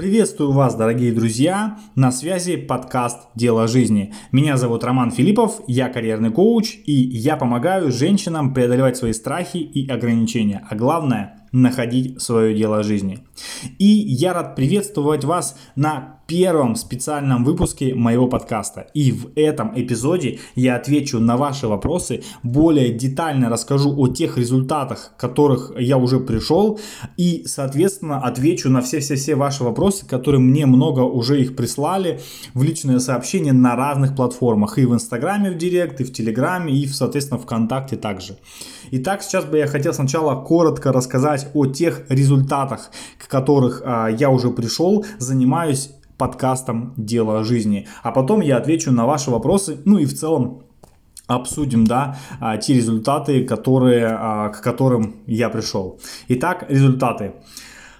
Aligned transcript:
Приветствую 0.00 0.52
вас, 0.52 0.76
дорогие 0.76 1.12
друзья! 1.12 1.78
На 1.94 2.10
связи 2.10 2.56
подкаст 2.56 3.18
«Дело 3.34 3.68
жизни». 3.68 4.14
Меня 4.32 4.56
зовут 4.56 4.82
Роман 4.82 5.10
Филиппов, 5.10 5.60
я 5.66 5.90
карьерный 5.90 6.30
коуч, 6.30 6.74
и 6.86 6.94
я 6.94 7.36
помогаю 7.36 7.92
женщинам 7.92 8.54
преодолевать 8.54 8.96
свои 8.96 9.12
страхи 9.12 9.58
и 9.58 9.86
ограничения, 9.90 10.66
а 10.70 10.74
главное– 10.74 11.46
находить 11.52 12.18
свое 12.22 12.56
дело 12.56 12.82
жизни. 12.82 13.18
И 13.78 13.84
я 13.84 14.32
рад 14.32 14.56
приветствовать 14.56 15.24
вас 15.24 15.58
на 15.76 16.19
первом 16.30 16.76
специальном 16.76 17.42
выпуске 17.42 17.92
моего 17.92 18.28
подкаста. 18.28 18.86
И 18.94 19.10
в 19.10 19.32
этом 19.34 19.72
эпизоде 19.74 20.38
я 20.54 20.76
отвечу 20.76 21.18
на 21.18 21.36
ваши 21.36 21.66
вопросы, 21.66 22.22
более 22.44 22.92
детально 22.92 23.48
расскажу 23.48 23.92
о 23.98 24.06
тех 24.06 24.38
результатах, 24.38 25.10
которых 25.18 25.72
я 25.76 25.98
уже 25.98 26.20
пришел, 26.20 26.78
и, 27.16 27.42
соответственно, 27.46 28.20
отвечу 28.20 28.70
на 28.70 28.80
все-все-все 28.80 29.34
ваши 29.34 29.64
вопросы, 29.64 30.06
которые 30.06 30.40
мне 30.40 30.66
много 30.66 31.00
уже 31.00 31.40
их 31.40 31.56
прислали 31.56 32.20
в 32.54 32.62
личные 32.62 33.00
сообщения 33.00 33.52
на 33.52 33.74
разных 33.74 34.14
платформах, 34.14 34.78
и 34.78 34.84
в 34.84 34.94
Инстаграме 34.94 35.50
в 35.50 35.58
Директ, 35.58 36.00
и 36.00 36.04
в 36.04 36.12
Телеграме, 36.12 36.72
и, 36.72 36.86
соответственно, 36.86 37.40
ВКонтакте 37.40 37.96
также. 37.96 38.38
Итак, 38.92 39.24
сейчас 39.24 39.46
бы 39.46 39.58
я 39.58 39.66
хотел 39.66 39.92
сначала 39.92 40.40
коротко 40.40 40.92
рассказать 40.92 41.48
о 41.54 41.66
тех 41.66 42.02
результатах, 42.08 42.92
к 43.18 43.26
которых 43.26 43.82
а, 43.84 44.06
я 44.06 44.30
уже 44.30 44.50
пришел, 44.50 45.04
занимаюсь 45.18 45.90
подкастом 46.20 46.92
«Дело 46.96 47.42
жизни». 47.44 47.88
А 48.02 48.12
потом 48.12 48.42
я 48.42 48.58
отвечу 48.58 48.92
на 48.92 49.06
ваши 49.06 49.30
вопросы, 49.30 49.78
ну 49.86 49.98
и 49.98 50.04
в 50.04 50.14
целом 50.14 50.62
обсудим, 51.26 51.86
да, 51.86 52.16
а, 52.40 52.56
те 52.58 52.74
результаты, 52.74 53.44
которые, 53.44 54.06
а, 54.06 54.48
к 54.50 54.60
которым 54.62 55.16
я 55.26 55.48
пришел. 55.48 55.98
Итак, 56.28 56.66
результаты. 56.68 57.24
А, 57.24 57.32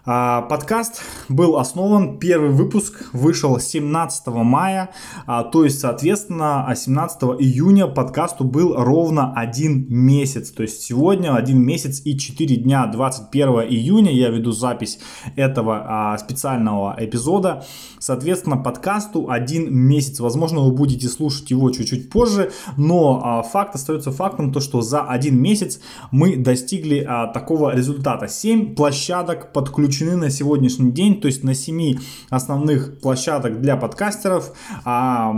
подкаст 0.05 1.03
был 1.29 1.59
основан, 1.59 2.19
первый 2.19 2.51
выпуск 2.51 3.11
вышел 3.13 3.59
17 3.59 4.29
мая, 4.29 4.91
а, 5.27 5.45
то 5.45 5.65
есть, 5.65 5.81
соответственно, 5.81 6.67
17 6.75 7.23
июня 7.39 7.87
подкасту 7.87 8.45
был 8.45 8.75
ровно 8.75 9.35
один 9.35 9.87
месяц. 9.89 10.51
То 10.53 10.63
есть 10.63 10.83
сегодня 10.83 11.35
один 11.35 11.63
месяц 11.63 12.01
и 12.05 12.17
4 12.19 12.57
дня, 12.57 12.87
21 12.87 13.49
июня 13.69 14.11
я 14.11 14.31
веду 14.31 14.53
запись 14.53 14.99
этого 15.37 15.85
а, 15.87 16.19
специального 16.19 16.97
эпизода. 16.99 17.65
Соответственно, 17.99 18.57
подкасту 18.57 19.31
один 19.31 19.73
месяц. 19.73 20.21
Возможно, 20.21 20.61
вы 20.61 20.73
будете 20.73 21.09
слушать 21.09 21.51
его 21.51 21.71
чуть-чуть 21.71 22.09
позже, 22.09 22.53
но 22.79 23.45
факт 23.53 23.75
остается 23.75 24.13
фактом, 24.13 24.53
то 24.53 24.61
что 24.61 24.81
за 24.81 25.03
один 25.03 25.41
месяц 25.41 25.81
мы 26.11 26.37
достигли 26.37 27.07
такого 27.35 27.75
результата. 27.75 28.27
7 28.27 28.75
площадок 28.75 29.53
подключены 29.53 29.90
включены 29.91 30.17
на 30.17 30.31
сегодняшний 30.31 30.93
день, 30.93 31.21
то 31.21 31.27
есть 31.27 31.43
на 31.43 31.53
7 31.53 31.99
основных 32.31 33.01
площадок 33.01 33.61
для 33.61 33.77
подкастеров 33.77 34.53
а, 34.85 35.35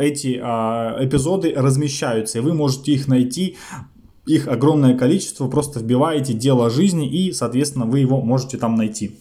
эти 0.00 0.40
а, 0.42 0.96
эпизоды 0.98 1.54
размещаются, 1.56 2.38
и 2.38 2.40
вы 2.40 2.52
можете 2.52 2.92
их 2.92 3.06
найти 3.06 3.56
их 4.26 4.48
огромное 4.48 4.96
количество, 4.96 5.46
просто 5.48 5.78
вбиваете 5.78 6.32
дело 6.32 6.68
жизни 6.68 7.08
и, 7.08 7.32
соответственно, 7.32 7.86
вы 7.86 8.00
его 8.00 8.20
можете 8.20 8.56
там 8.56 8.74
найти. 8.74 9.12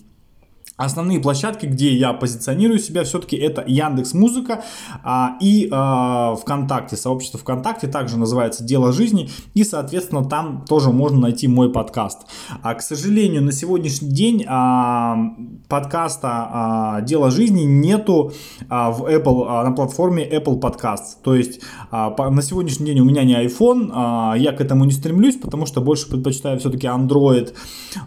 Основные 0.81 1.19
площадки, 1.19 1.67
где 1.67 1.93
я 1.93 2.11
позиционирую 2.11 2.79
себя, 2.79 3.03
все-таки 3.03 3.37
это 3.37 3.63
Яндекс 3.67 4.15
Музыка 4.15 4.63
а, 5.03 5.37
и 5.39 5.69
а, 5.71 6.35
ВКонтакте. 6.35 6.95
Сообщество 6.97 7.39
ВКонтакте 7.39 7.85
также 7.87 8.17
называется 8.17 8.63
Дело 8.63 8.91
жизни. 8.91 9.29
И, 9.53 9.63
соответственно, 9.63 10.25
там 10.25 10.65
тоже 10.67 10.89
можно 10.89 11.19
найти 11.19 11.47
мой 11.47 11.71
подкаст. 11.71 12.21
А, 12.63 12.73
к 12.73 12.81
сожалению, 12.81 13.43
на 13.43 13.51
сегодняшний 13.51 14.09
день 14.09 14.43
а, 14.47 15.17
подкаста 15.67 16.49
а, 16.51 17.01
Дело 17.01 17.29
жизни 17.29 17.61
нету 17.61 18.33
а, 18.67 18.89
в 18.89 19.03
Apple, 19.05 19.45
а, 19.47 19.63
на 19.63 19.73
платформе 19.73 20.27
Apple 20.27 20.59
Podcasts. 20.59 21.15
То 21.23 21.35
есть 21.35 21.61
а, 21.91 22.09
по, 22.09 22.27
на 22.31 22.41
сегодняшний 22.41 22.87
день 22.87 23.01
у 23.01 23.05
меня 23.05 23.23
не 23.23 23.35
iPhone, 23.35 23.91
а, 23.93 24.33
я 24.35 24.51
к 24.51 24.59
этому 24.59 24.85
не 24.85 24.91
стремлюсь, 24.91 25.35
потому 25.35 25.67
что 25.67 25.79
больше 25.79 26.09
предпочитаю 26.09 26.57
все-таки 26.59 26.87
Android. 26.87 27.53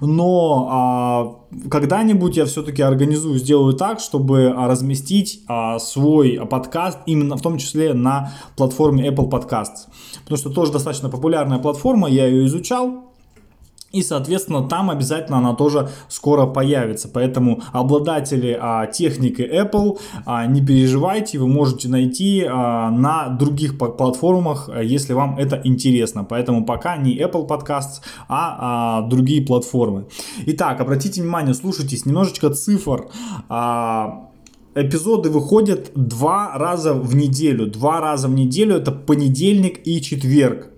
Но 0.00 0.68
а, 0.70 1.44
когда-нибудь 1.70 2.36
я 2.36 2.46
все-таки 2.64 2.82
организую, 2.82 3.38
сделаю 3.38 3.74
так, 3.74 4.00
чтобы 4.00 4.54
а, 4.56 4.66
разместить 4.66 5.42
а, 5.48 5.78
свой 5.78 6.40
подкаст 6.50 6.98
именно 7.04 7.36
в 7.36 7.42
том 7.42 7.58
числе 7.58 7.92
на 7.92 8.32
платформе 8.56 9.06
Apple 9.06 9.28
Podcasts. 9.28 9.88
Потому 10.22 10.38
что 10.38 10.48
тоже 10.50 10.72
достаточно 10.72 11.10
популярная 11.10 11.58
платформа, 11.58 12.08
я 12.08 12.26
ее 12.26 12.46
изучал, 12.46 13.13
и, 13.94 14.02
соответственно, 14.02 14.68
там 14.68 14.90
обязательно 14.90 15.38
она 15.38 15.54
тоже 15.54 15.88
скоро 16.08 16.46
появится. 16.46 17.08
Поэтому 17.08 17.62
обладатели 17.72 18.58
а, 18.60 18.86
техники 18.86 19.42
Apple, 19.42 19.98
а, 20.26 20.46
не 20.46 20.60
переживайте, 20.60 21.38
вы 21.38 21.46
можете 21.46 21.88
найти 21.88 22.44
а, 22.44 22.90
на 22.90 23.28
других 23.28 23.78
платформах, 23.78 24.68
а, 24.68 24.82
если 24.82 25.12
вам 25.12 25.38
это 25.38 25.60
интересно. 25.64 26.24
Поэтому 26.24 26.66
пока 26.66 26.96
не 26.96 27.16
Apple 27.16 27.46
Podcasts, 27.46 28.00
а, 28.28 28.98
а 28.98 29.02
другие 29.02 29.46
платформы. 29.46 30.06
Итак, 30.46 30.80
обратите 30.80 31.22
внимание, 31.22 31.54
слушайтесь, 31.54 32.04
немножечко 32.04 32.50
цифр. 32.50 33.06
А, 33.48 34.28
эпизоды 34.74 35.30
выходят 35.30 35.92
два 35.94 36.58
раза 36.58 36.94
в 36.94 37.14
неделю. 37.14 37.66
Два 37.66 38.00
раза 38.00 38.26
в 38.26 38.34
неделю 38.34 38.76
это 38.76 38.90
понедельник 38.90 39.86
и 39.86 40.02
четверг. 40.02 40.73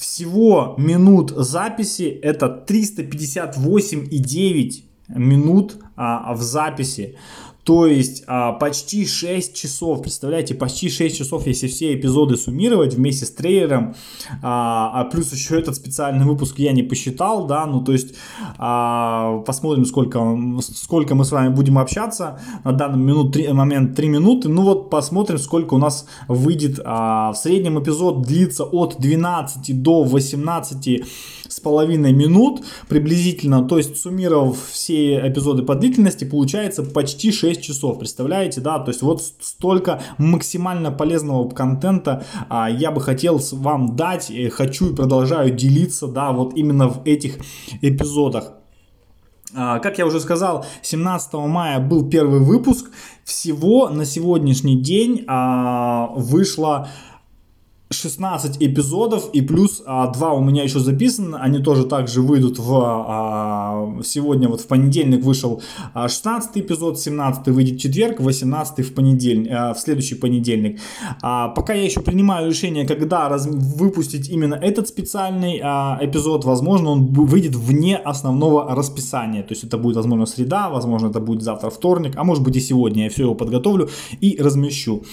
Всего 0.00 0.74
минут 0.78 1.30
записи 1.30 2.18
это 2.22 2.64
358,9 2.66 4.72
минут 5.08 5.76
а, 5.94 6.32
в 6.32 6.40
записи. 6.40 7.18
То 7.64 7.86
есть 7.86 8.24
а, 8.26 8.52
почти 8.52 9.06
6 9.06 9.54
часов, 9.54 10.02
представляете, 10.02 10.54
почти 10.54 10.88
6 10.88 11.18
часов, 11.18 11.46
если 11.46 11.66
все 11.66 11.94
эпизоды 11.94 12.36
суммировать 12.36 12.94
вместе 12.94 13.26
с 13.26 13.30
трейлером, 13.30 13.94
а, 14.42 14.90
а 14.94 15.04
плюс 15.04 15.32
еще 15.32 15.58
этот 15.58 15.76
специальный 15.76 16.24
выпуск 16.24 16.58
я 16.58 16.72
не 16.72 16.82
посчитал, 16.82 17.46
да, 17.46 17.66
ну 17.66 17.82
то 17.82 17.92
есть 17.92 18.14
а, 18.58 19.38
посмотрим, 19.46 19.84
сколько, 19.84 20.38
сколько 20.60 21.14
мы 21.14 21.24
с 21.24 21.32
вами 21.32 21.48
будем 21.54 21.78
общаться, 21.78 22.40
на 22.64 22.72
данный 22.72 23.02
минут, 23.02 23.32
3, 23.32 23.52
момент 23.52 23.94
3 23.94 24.08
минуты, 24.08 24.48
ну 24.48 24.62
вот 24.62 24.90
посмотрим, 24.90 25.38
сколько 25.38 25.74
у 25.74 25.78
нас 25.78 26.06
выйдет, 26.28 26.80
а, 26.84 27.32
в 27.32 27.36
среднем 27.36 27.82
эпизод. 27.82 28.22
Длится 28.22 28.64
от 28.64 28.96
12 28.98 29.82
до 29.82 30.04
18 30.04 31.04
с 31.48 31.60
половиной 31.60 32.12
минут 32.12 32.62
приблизительно, 32.88 33.66
то 33.66 33.78
есть 33.78 33.96
суммировав 33.96 34.56
все 34.70 35.26
эпизоды 35.28 35.62
по 35.62 35.74
длительности, 35.74 36.24
получается 36.24 36.82
почти 36.82 37.32
6 37.32 37.49
часов, 37.58 37.98
представляете, 37.98 38.60
да, 38.60 38.78
то 38.78 38.90
есть 38.90 39.02
вот 39.02 39.22
столько 39.22 40.02
максимально 40.18 40.90
полезного 40.90 41.48
контента 41.48 42.24
а, 42.48 42.70
я 42.70 42.90
бы 42.90 43.00
хотел 43.00 43.40
вам 43.52 43.96
дать, 43.96 44.32
хочу 44.52 44.92
и 44.92 44.94
продолжаю 44.94 45.50
делиться, 45.54 46.06
да, 46.06 46.32
вот 46.32 46.54
именно 46.54 46.88
в 46.88 47.02
этих 47.04 47.38
эпизодах. 47.82 48.52
А, 49.54 49.78
как 49.80 49.98
я 49.98 50.06
уже 50.06 50.20
сказал, 50.20 50.64
17 50.82 51.34
мая 51.34 51.80
был 51.80 52.08
первый 52.08 52.40
выпуск. 52.40 52.90
Всего 53.24 53.88
на 53.88 54.04
сегодняшний 54.04 54.80
день 54.80 55.24
а, 55.26 56.08
вышло 56.14 56.88
16 58.00 58.56
эпизодов 58.60 59.30
и 59.32 59.40
плюс 59.42 59.82
а, 59.86 60.08
2 60.08 60.32
у 60.32 60.42
меня 60.42 60.62
еще 60.62 60.80
записаны, 60.80 61.36
они 61.36 61.58
тоже 61.58 61.84
также 61.84 62.22
выйдут 62.22 62.58
в 62.58 62.82
а, 62.82 64.00
сегодня 64.04 64.48
вот 64.48 64.60
в 64.60 64.66
понедельник 64.66 65.22
вышел 65.22 65.62
16 65.94 66.50
а, 66.56 66.60
эпизод, 66.60 66.98
17 66.98 67.48
выйдет 67.48 67.76
в 67.76 67.80
четверг, 67.80 68.20
18 68.20 68.86
в 68.86 68.94
понедельник, 68.94 69.50
а, 69.52 69.74
в 69.74 69.78
следующий 69.78 70.14
понедельник. 70.14 70.80
А, 71.22 71.48
пока 71.48 71.74
я 71.74 71.84
еще 71.84 72.00
принимаю 72.00 72.48
решение, 72.48 72.86
когда 72.86 73.28
раз, 73.28 73.46
выпустить 73.46 74.28
именно 74.28 74.54
этот 74.54 74.88
специальный 74.88 75.60
а, 75.62 75.98
эпизод, 76.00 76.44
возможно 76.44 76.90
он 76.90 77.06
выйдет 77.06 77.54
вне 77.54 77.96
основного 77.96 78.74
расписания, 78.74 79.42
то 79.42 79.52
есть 79.52 79.64
это 79.64 79.78
будет 79.78 79.96
возможно 79.96 80.26
среда, 80.26 80.70
возможно 80.70 81.08
это 81.08 81.20
будет 81.20 81.42
завтра 81.42 81.70
вторник, 81.70 82.14
а 82.16 82.24
может 82.24 82.42
быть 82.42 82.56
и 82.56 82.60
сегодня 82.60 83.04
я 83.04 83.10
все 83.10 83.24
его 83.24 83.34
подготовлю 83.34 83.88
и 84.20 84.36
размещу. 84.40 85.04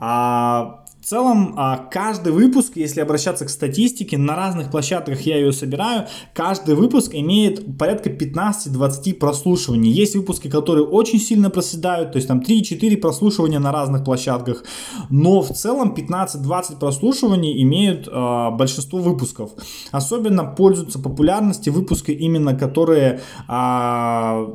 А, 0.00 0.83
в 1.04 1.06
целом, 1.06 1.52
а, 1.58 1.76
каждый 1.76 2.32
выпуск, 2.32 2.72
если 2.76 3.02
обращаться 3.02 3.44
к 3.44 3.50
статистике, 3.50 4.16
на 4.16 4.34
разных 4.36 4.70
площадках 4.70 5.20
я 5.26 5.36
ее 5.36 5.52
собираю, 5.52 6.06
каждый 6.32 6.76
выпуск 6.76 7.14
имеет 7.14 7.76
порядка 7.76 8.08
15-20 8.08 9.18
прослушиваний. 9.18 9.90
Есть 9.90 10.16
выпуски, 10.16 10.48
которые 10.48 10.86
очень 10.86 11.20
сильно 11.20 11.50
проседают, 11.50 12.12
то 12.12 12.16
есть 12.16 12.26
там 12.26 12.40
3-4 12.40 12.96
прослушивания 12.96 13.58
на 13.58 13.70
разных 13.70 14.02
площадках, 14.02 14.64
но 15.10 15.42
в 15.42 15.50
целом 15.50 15.94
15-20 15.94 16.78
прослушиваний 16.78 17.62
имеют 17.62 18.08
э, 18.08 18.50
большинство 18.52 18.98
выпусков. 18.98 19.50
Особенно 19.90 20.44
пользуются 20.44 20.98
популярностью 20.98 21.74
выпуски 21.74 22.12
именно, 22.12 22.54
которые... 22.54 23.20
Э, 23.46 24.46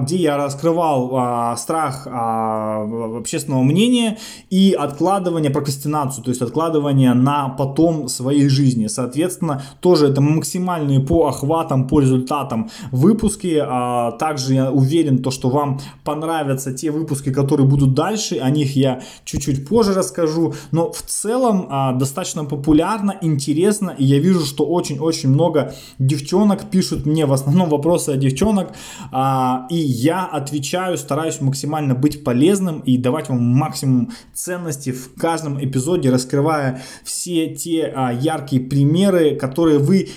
где 0.00 0.16
я 0.16 0.36
раскрывал 0.36 1.16
а, 1.16 1.56
страх 1.56 2.06
а, 2.10 3.18
общественного 3.18 3.62
мнения 3.62 4.18
и 4.50 4.72
откладывание, 4.78 5.50
прокрастинацию, 5.50 6.24
то 6.24 6.30
есть 6.30 6.42
откладывание 6.42 7.14
на 7.14 7.48
потом 7.48 8.08
своей 8.08 8.48
жизни. 8.48 8.86
Соответственно, 8.86 9.62
тоже 9.80 10.08
это 10.08 10.20
максимальные 10.20 11.00
по 11.00 11.26
охватам, 11.26 11.88
по 11.88 12.00
результатам 12.00 12.70
выпуски. 12.90 13.60
А, 13.62 14.12
также 14.12 14.54
я 14.54 14.70
уверен, 14.70 15.22
то, 15.22 15.30
что 15.30 15.48
вам 15.48 15.80
понравятся 16.04 16.72
те 16.72 16.90
выпуски, 16.90 17.32
которые 17.32 17.66
будут 17.66 17.94
дальше. 17.94 18.38
О 18.38 18.50
них 18.50 18.76
я 18.76 19.02
чуть-чуть 19.24 19.68
позже 19.68 19.94
расскажу. 19.94 20.54
Но 20.70 20.90
в 20.92 21.02
целом 21.02 21.66
а, 21.70 21.92
достаточно 21.92 22.44
популярно, 22.44 23.16
интересно. 23.20 23.94
И 23.96 24.04
я 24.04 24.18
вижу, 24.18 24.44
что 24.44 24.64
очень-очень 24.64 25.28
много 25.28 25.74
девчонок 25.98 26.70
пишут 26.70 27.06
мне 27.06 27.26
в 27.26 27.32
основном 27.32 27.68
вопросы 27.68 28.10
о 28.10 28.16
девчонок. 28.16 28.72
А, 29.10 29.61
и 29.70 29.76
я 29.76 30.26
отвечаю, 30.26 30.98
стараюсь 30.98 31.40
максимально 31.40 31.94
быть 31.94 32.24
полезным 32.24 32.80
и 32.80 32.96
давать 32.96 33.28
вам 33.28 33.42
максимум 33.42 34.12
ценности 34.34 34.92
в 34.92 35.14
каждом 35.14 35.62
эпизоде, 35.62 36.10
раскрывая 36.10 36.82
все 37.04 37.54
те 37.54 37.92
а, 37.94 38.12
яркие 38.12 38.62
примеры, 38.62 39.36
которые 39.36 39.78
вы 39.78 40.10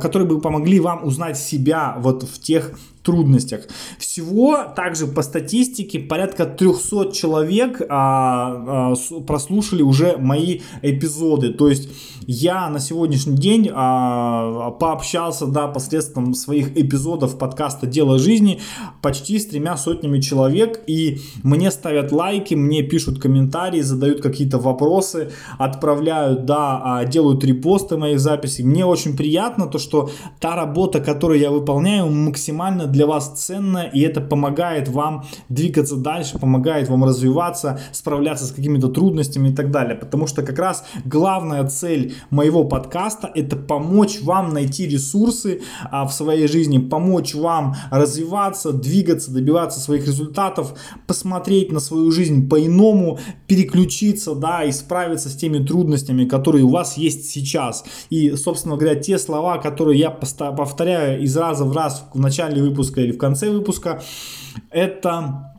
которые 0.00 0.28
бы 0.28 0.40
помогли 0.40 0.80
вам 0.80 1.04
узнать 1.04 1.38
себя 1.38 1.96
вот 1.98 2.22
в 2.22 2.40
тех 2.40 2.72
трудностях. 3.08 3.62
Всего 3.98 4.58
также 4.76 5.06
по 5.06 5.22
статистике 5.22 5.98
порядка 5.98 6.44
300 6.44 7.12
человек 7.12 7.80
а, 7.88 8.92
а, 8.92 9.20
прослушали 9.26 9.80
уже 9.80 10.18
мои 10.18 10.60
эпизоды. 10.82 11.54
То 11.54 11.70
есть 11.70 11.88
я 12.26 12.68
на 12.68 12.80
сегодняшний 12.80 13.36
день 13.36 13.70
а, 13.72 14.72
пообщался 14.72 15.46
да, 15.46 15.68
посредством 15.68 16.34
своих 16.34 16.76
эпизодов 16.76 17.38
подкаста 17.38 17.86
«Дело 17.86 18.18
жизни» 18.18 18.60
почти 19.00 19.38
с 19.38 19.46
тремя 19.46 19.78
сотнями 19.78 20.20
человек. 20.20 20.82
И 20.86 21.20
мне 21.42 21.70
ставят 21.70 22.12
лайки, 22.12 22.52
мне 22.52 22.82
пишут 22.82 23.22
комментарии, 23.22 23.80
задают 23.80 24.20
какие-то 24.20 24.58
вопросы, 24.58 25.30
отправляют, 25.58 26.44
да, 26.44 26.82
а, 26.84 27.04
делают 27.06 27.42
репосты 27.42 27.96
моих 27.96 28.20
записей. 28.20 28.64
Мне 28.64 28.84
очень 28.84 29.16
приятно 29.16 29.66
то, 29.66 29.78
что 29.78 30.10
та 30.40 30.54
работа, 30.56 31.00
которую 31.00 31.40
я 31.40 31.50
выполняю, 31.50 32.10
максимально 32.10 32.86
для 32.86 32.97
вас 33.06 33.44
ценна, 33.44 33.84
и 33.92 34.00
это 34.00 34.20
помогает 34.20 34.88
вам 34.88 35.24
двигаться 35.48 35.96
дальше, 35.96 36.38
помогает 36.38 36.88
вам 36.88 37.04
развиваться, 37.04 37.80
справляться 37.92 38.46
с 38.46 38.52
какими-то 38.52 38.88
трудностями 38.88 39.48
и 39.48 39.54
так 39.54 39.70
далее. 39.70 39.96
Потому 39.96 40.26
что 40.26 40.42
как 40.42 40.58
раз 40.58 40.84
главная 41.04 41.66
цель 41.66 42.14
моего 42.30 42.64
подкаста 42.64 43.30
это 43.34 43.56
помочь 43.56 44.20
вам 44.22 44.52
найти 44.52 44.86
ресурсы 44.86 45.62
а, 45.90 46.06
в 46.06 46.12
своей 46.12 46.48
жизни, 46.48 46.78
помочь 46.78 47.34
вам 47.34 47.76
развиваться, 47.90 48.72
двигаться, 48.72 49.30
добиваться 49.30 49.80
своих 49.80 50.06
результатов, 50.06 50.74
посмотреть 51.06 51.72
на 51.72 51.80
свою 51.80 52.10
жизнь 52.10 52.48
по-иному, 52.48 53.18
переключиться, 53.46 54.34
да, 54.34 54.64
и 54.64 54.72
справиться 54.72 55.28
с 55.28 55.36
теми 55.36 55.64
трудностями, 55.64 56.24
которые 56.24 56.64
у 56.64 56.70
вас 56.70 56.96
есть 56.96 57.30
сейчас. 57.30 57.84
И, 58.10 58.36
собственно 58.36 58.76
говоря, 58.76 58.94
те 58.96 59.18
слова, 59.18 59.58
которые 59.58 59.98
я 59.98 60.10
повторяю 60.10 61.22
из 61.22 61.36
раза 61.36 61.64
в 61.64 61.72
раз 61.76 62.04
в 62.12 62.18
начале 62.18 62.62
выпуска, 62.62 62.87
выпуска 62.88 63.00
или 63.00 63.12
в 63.12 63.18
конце 63.18 63.50
выпуска. 63.50 64.02
Это 64.70 65.57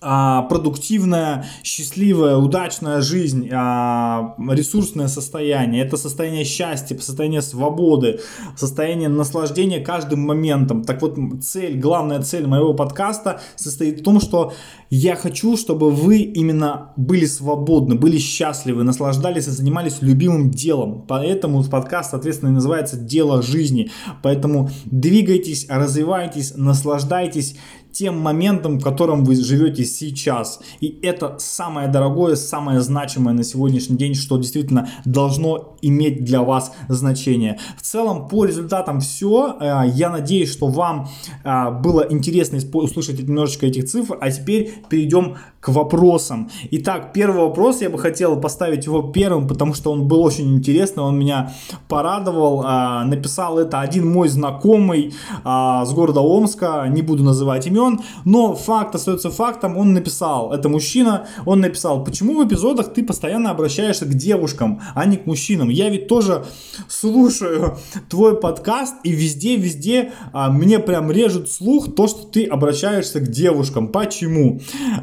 продуктивная, 0.00 1.46
счастливая, 1.62 2.36
удачная 2.36 3.00
жизнь, 3.00 3.48
а, 3.50 4.34
ресурсное 4.50 5.08
состояние, 5.08 5.84
это 5.84 5.96
состояние 5.96 6.44
счастья, 6.44 6.96
состояние 6.98 7.40
свободы, 7.40 8.20
состояние 8.56 9.08
наслаждения 9.08 9.80
каждым 9.80 10.20
моментом. 10.20 10.84
Так 10.84 11.00
вот, 11.00 11.16
цель, 11.42 11.78
главная 11.78 12.20
цель 12.20 12.46
моего 12.46 12.74
подкаста 12.74 13.40
состоит 13.56 14.00
в 14.00 14.04
том, 14.04 14.20
что 14.20 14.52
я 14.90 15.16
хочу, 15.16 15.56
чтобы 15.56 15.90
вы 15.90 16.18
именно 16.18 16.92
были 16.96 17.24
свободны, 17.24 17.94
были 17.94 18.18
счастливы, 18.18 18.84
наслаждались 18.84 19.48
и 19.48 19.50
занимались 19.50 20.02
любимым 20.02 20.50
делом. 20.50 21.06
Поэтому 21.08 21.64
подкаст, 21.64 22.10
соответственно, 22.10 22.52
называется 22.52 22.96
«Дело 22.96 23.42
жизни». 23.42 23.90
Поэтому 24.22 24.70
двигайтесь, 24.84 25.66
развивайтесь, 25.68 26.52
наслаждайтесь 26.54 27.56
тем 27.96 28.18
моментом, 28.18 28.78
в 28.78 28.82
котором 28.82 29.24
вы 29.24 29.36
живете 29.36 29.84
сейчас. 29.84 30.60
И 30.80 30.98
это 31.02 31.36
самое 31.38 31.88
дорогое, 31.88 32.36
самое 32.36 32.80
значимое 32.80 33.34
на 33.34 33.42
сегодняшний 33.42 33.96
день, 33.96 34.14
что 34.14 34.36
действительно 34.36 34.90
должно 35.04 35.76
иметь 35.80 36.24
для 36.24 36.42
вас 36.42 36.72
значение. 36.88 37.58
В 37.78 37.82
целом, 37.82 38.28
по 38.28 38.44
результатам 38.44 39.00
все. 39.00 39.56
Э, 39.60 39.82
я 39.86 40.10
надеюсь, 40.10 40.52
что 40.52 40.66
вам 40.66 41.08
э, 41.44 41.70
было 41.70 42.06
интересно 42.08 42.58
услышать 42.72 43.18
немножечко 43.20 43.66
этих 43.66 43.86
цифр. 43.86 44.18
А 44.20 44.30
теперь 44.30 44.74
перейдем 44.90 45.36
к 45.66 45.68
вопросам. 45.70 46.48
Итак, 46.70 47.12
первый 47.12 47.40
вопрос, 47.40 47.80
я 47.80 47.90
бы 47.90 47.98
хотел 47.98 48.40
поставить 48.40 48.86
его 48.86 49.02
первым, 49.02 49.48
потому 49.48 49.74
что 49.74 49.90
он 49.90 50.06
был 50.06 50.22
очень 50.22 50.54
интересный, 50.54 51.02
он 51.02 51.18
меня 51.18 51.54
порадовал. 51.88 52.62
Э, 52.62 53.02
написал 53.04 53.58
это 53.58 53.80
один 53.80 54.08
мой 54.08 54.28
знакомый 54.28 55.12
с 55.44 55.92
города 55.92 56.20
Омска, 56.20 56.86
не 56.88 57.02
буду 57.02 57.24
называть 57.24 57.66
имен, 57.66 58.00
но 58.24 58.54
факт 58.54 58.94
остается 58.94 59.30
фактом, 59.30 59.76
он 59.76 59.92
написал, 59.92 60.52
это 60.52 60.68
мужчина, 60.68 61.26
он 61.44 61.60
написал, 61.60 62.04
почему 62.04 62.40
в 62.40 62.46
эпизодах 62.46 62.94
ты 62.94 63.02
постоянно 63.02 63.50
обращаешься 63.50 64.04
к 64.06 64.14
девушкам, 64.14 64.80
а 64.94 65.04
не 65.04 65.16
к 65.16 65.26
мужчинам? 65.26 65.68
Я 65.68 65.88
ведь 65.88 66.06
тоже 66.06 66.44
слушаю 66.88 67.76
твой 68.08 68.38
подкаст, 68.38 68.94
и 69.02 69.10
везде-везде 69.10 70.12
а, 70.32 70.50
мне 70.50 70.78
прям 70.78 71.10
режет 71.10 71.50
слух 71.50 71.94
то, 71.96 72.06
что 72.06 72.24
ты 72.24 72.44
обращаешься 72.44 73.18
к 73.18 73.28
девушкам. 73.28 73.88
Почему? 73.88 74.60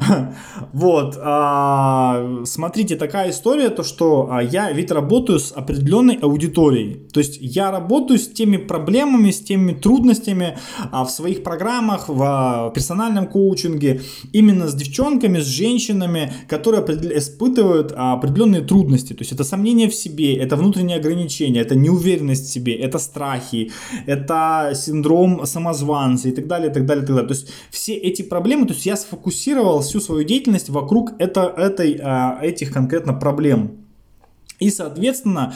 Вот, 0.72 1.18
а, 1.20 2.42
смотрите, 2.44 2.96
такая 2.96 3.30
история, 3.30 3.70
то 3.70 3.82
что 3.82 4.28
а, 4.30 4.42
я 4.42 4.70
ведь 4.72 4.90
работаю 4.90 5.38
с 5.38 5.52
определенной 5.52 6.16
аудиторией, 6.16 6.94
то 7.12 7.20
есть 7.20 7.38
я 7.40 7.70
работаю 7.70 8.18
с 8.18 8.28
теми 8.28 8.56
проблемами, 8.56 9.30
с 9.30 9.40
теми 9.40 9.72
трудностями 9.72 10.58
а, 10.90 11.04
в 11.04 11.10
своих 11.10 11.42
программах, 11.42 12.08
в 12.08 12.72
персональном 12.74 13.26
коучинге 13.26 14.02
именно 14.32 14.68
с 14.68 14.74
девчонками, 14.74 15.40
с 15.40 15.46
женщинами, 15.46 16.32
которые 16.48 16.84
испытывают 17.18 17.92
а, 17.96 18.14
определенные 18.14 18.62
трудности. 18.62 19.12
То 19.12 19.22
есть 19.22 19.32
это 19.32 19.44
сомнение 19.44 19.88
в 19.88 19.94
себе, 19.94 20.36
это 20.36 20.56
внутренние 20.56 20.98
ограничения, 20.98 21.60
это 21.60 21.74
неуверенность 21.74 22.46
в 22.48 22.52
себе, 22.52 22.74
это 22.74 22.98
страхи, 22.98 23.72
это 24.06 24.72
синдром 24.74 25.46
самозванца 25.46 26.28
и 26.28 26.32
так 26.32 26.46
далее, 26.46 26.70
и 26.70 26.74
так 26.74 26.86
далее, 26.86 27.04
и 27.04 27.06
так 27.06 27.16
далее. 27.16 27.28
То 27.28 27.34
есть 27.34 27.48
все 27.70 27.94
эти 27.94 28.22
проблемы, 28.22 28.66
то 28.66 28.74
есть 28.74 28.86
я 28.86 28.96
сфокусировал 28.96 29.80
всю 29.80 30.00
свою 30.00 30.24
деятельность 30.24 30.43
вокруг 30.68 31.12
это, 31.18 31.42
этой, 31.56 32.00
а, 32.02 32.38
этих 32.42 32.72
конкретно 32.72 33.14
проблем. 33.14 33.83
И, 34.58 34.70
соответственно, 34.70 35.54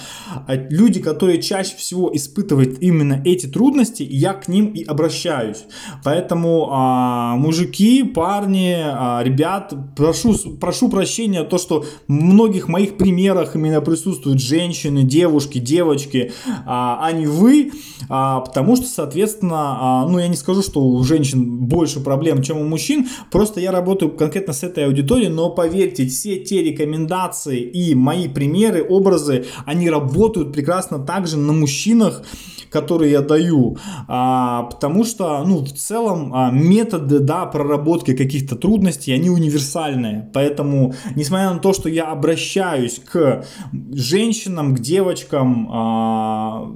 люди, 0.48 1.00
которые 1.00 1.40
чаще 1.40 1.76
всего 1.76 2.14
испытывают 2.14 2.78
именно 2.80 3.22
эти 3.24 3.46
трудности, 3.46 4.02
я 4.02 4.32
к 4.34 4.48
ним 4.48 4.72
и 4.72 4.82
обращаюсь. 4.84 5.64
Поэтому 6.04 6.68
а, 6.70 7.36
мужики, 7.36 8.02
парни, 8.02 8.76
а, 8.76 9.22
ребят, 9.22 9.74
прошу, 9.96 10.34
прошу 10.56 10.88
прощения, 10.88 11.44
то, 11.44 11.58
что 11.58 11.84
в 12.06 12.12
многих 12.12 12.68
моих 12.68 12.96
примерах 12.96 13.54
именно 13.54 13.80
присутствуют 13.80 14.40
женщины, 14.40 15.02
девушки, 15.02 15.58
девочки, 15.58 16.32
а, 16.66 16.98
а 17.02 17.12
не 17.12 17.26
вы, 17.26 17.72
а, 18.08 18.40
потому 18.40 18.76
что, 18.76 18.86
соответственно, 18.86 19.76
а, 19.80 20.08
ну 20.08 20.18
я 20.18 20.28
не 20.28 20.36
скажу, 20.36 20.62
что 20.62 20.82
у 20.82 21.02
женщин 21.04 21.66
больше 21.66 22.00
проблем, 22.00 22.42
чем 22.42 22.58
у 22.58 22.64
мужчин, 22.64 23.08
просто 23.30 23.60
я 23.60 23.72
работаю 23.72 24.12
конкретно 24.12 24.52
с 24.52 24.62
этой 24.62 24.86
аудиторией, 24.86 25.30
но 25.30 25.50
поверьте, 25.50 26.06
все 26.06 26.36
те 26.36 26.62
рекомендации 26.62 27.60
и 27.60 27.94
мои 27.94 28.28
примеры 28.28 28.82
образы, 28.88 29.46
они 29.66 29.90
работают 29.90 30.52
прекрасно 30.52 30.98
также 30.98 31.36
на 31.36 31.52
мужчинах, 31.52 32.22
которые 32.70 33.12
я 33.12 33.22
даю, 33.22 33.78
а, 34.06 34.64
потому 34.64 35.04
что, 35.04 35.42
ну, 35.44 35.64
в 35.64 35.72
целом 35.72 36.32
а, 36.34 36.50
методы, 36.50 37.18
да, 37.18 37.46
проработки 37.46 38.14
каких-то 38.14 38.56
трудностей, 38.56 39.12
они 39.12 39.30
универсальные, 39.30 40.30
поэтому, 40.34 40.94
несмотря 41.16 41.52
на 41.52 41.60
то, 41.60 41.72
что 41.72 41.88
я 41.88 42.10
обращаюсь 42.10 43.00
к 43.00 43.44
женщинам, 43.92 44.74
к 44.74 44.80
девочкам, 44.80 45.68
а, 45.72 46.70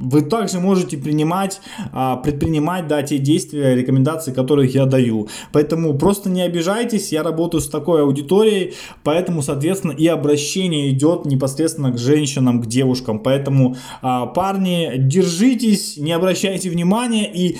вы 0.00 0.22
также 0.22 0.60
можете 0.60 0.96
принимать, 0.96 1.60
а, 1.92 2.16
предпринимать 2.16 2.86
да, 2.88 3.02
те 3.02 3.18
действия, 3.18 3.74
рекомендации, 3.74 4.32
которые 4.32 4.70
я 4.70 4.86
даю. 4.86 5.28
Поэтому 5.52 5.96
просто 5.98 6.30
не 6.30 6.42
обижайтесь, 6.42 7.12
я 7.12 7.22
работаю 7.22 7.60
с 7.60 7.68
такой 7.68 8.02
аудиторией, 8.02 8.74
поэтому, 9.02 9.42
соответственно, 9.42 9.92
и 9.92 10.06
обращение 10.06 10.90
идет 10.90 11.26
непосредственно 11.26 11.92
к 11.92 11.98
женщинам, 11.98 12.62
к 12.62 12.66
девушкам. 12.66 13.20
Поэтому, 13.20 13.76
а, 14.02 14.26
парни, 14.26 14.92
держитесь, 14.96 15.96
не 15.96 16.12
обращайте 16.12 16.70
внимания 16.70 17.30
и 17.32 17.56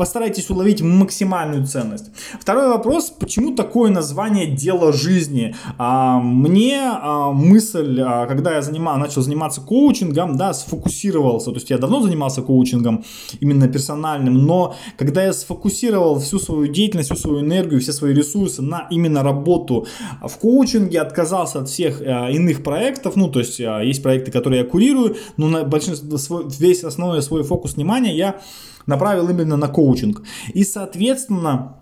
постарайтесь 0.00 0.48
уловить 0.48 0.80
максимальную 0.80 1.66
ценность. 1.66 2.06
Второй 2.40 2.68
вопрос, 2.68 3.10
почему 3.10 3.54
такое 3.54 3.90
название 3.90 4.46
«Дело 4.46 4.94
жизни»? 4.94 5.54
А, 5.76 6.18
мне 6.18 6.80
а, 6.80 7.32
мысль, 7.32 8.00
а, 8.00 8.24
когда 8.24 8.54
я 8.54 8.62
занимал, 8.62 8.96
начал 8.96 9.20
заниматься 9.20 9.60
коучингом, 9.60 10.38
да, 10.38 10.54
сфокусировался, 10.54 11.50
то 11.50 11.56
есть 11.56 11.68
я 11.68 11.76
давно 11.76 12.00
занимался 12.00 12.40
коучингом, 12.40 13.04
именно 13.40 13.68
персональным, 13.68 14.46
но 14.46 14.74
когда 14.96 15.22
я 15.22 15.34
сфокусировал 15.34 16.18
всю 16.18 16.38
свою 16.38 16.72
деятельность, 16.72 17.10
всю 17.12 17.20
свою 17.20 17.40
энергию, 17.40 17.78
все 17.82 17.92
свои 17.92 18.14
ресурсы 18.14 18.62
на 18.62 18.86
именно 18.90 19.22
работу 19.22 19.86
в 20.26 20.34
коучинге, 20.38 21.02
отказался 21.02 21.58
от 21.58 21.68
всех 21.68 22.00
иных 22.00 22.62
проектов, 22.62 23.16
ну, 23.16 23.28
то 23.28 23.40
есть 23.40 23.58
есть 23.58 24.02
проекты, 24.02 24.30
которые 24.30 24.62
я 24.62 24.66
курирую, 24.66 25.16
но 25.36 25.48
на 25.48 25.64
большинство, 25.64 26.42
весь 26.58 26.84
основной 26.84 27.20
свой 27.20 27.42
фокус 27.42 27.74
внимания 27.76 28.16
я 28.16 28.40
направил 28.86 29.28
именно 29.28 29.56
на 29.56 29.68
коучинг. 29.68 30.22
И, 30.54 30.64
соответственно, 30.64 31.80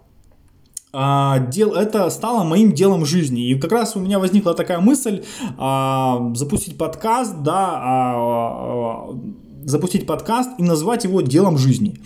а, 0.93 1.39
дел, 1.39 1.75
это 1.75 2.09
стало 2.11 2.45
моим 2.45 2.73
делом 2.73 3.05
жизни. 3.05 3.51
И 3.51 3.59
как 3.59 3.73
раз 3.73 3.95
у 3.97 4.01
меня 4.01 4.19
возникла 4.19 4.55
такая 4.55 4.81
мысль 4.81 5.25
а, 5.59 6.33
запустить 6.35 6.79
подкаст, 6.79 7.43
да, 7.43 7.71
а, 7.77 8.15
а, 8.17 9.19
запустить 9.69 10.07
подкаст 10.07 10.51
и 10.59 10.63
назвать 10.63 11.05
его 11.05 11.21
делом 11.21 11.59
жизни. 11.59 12.01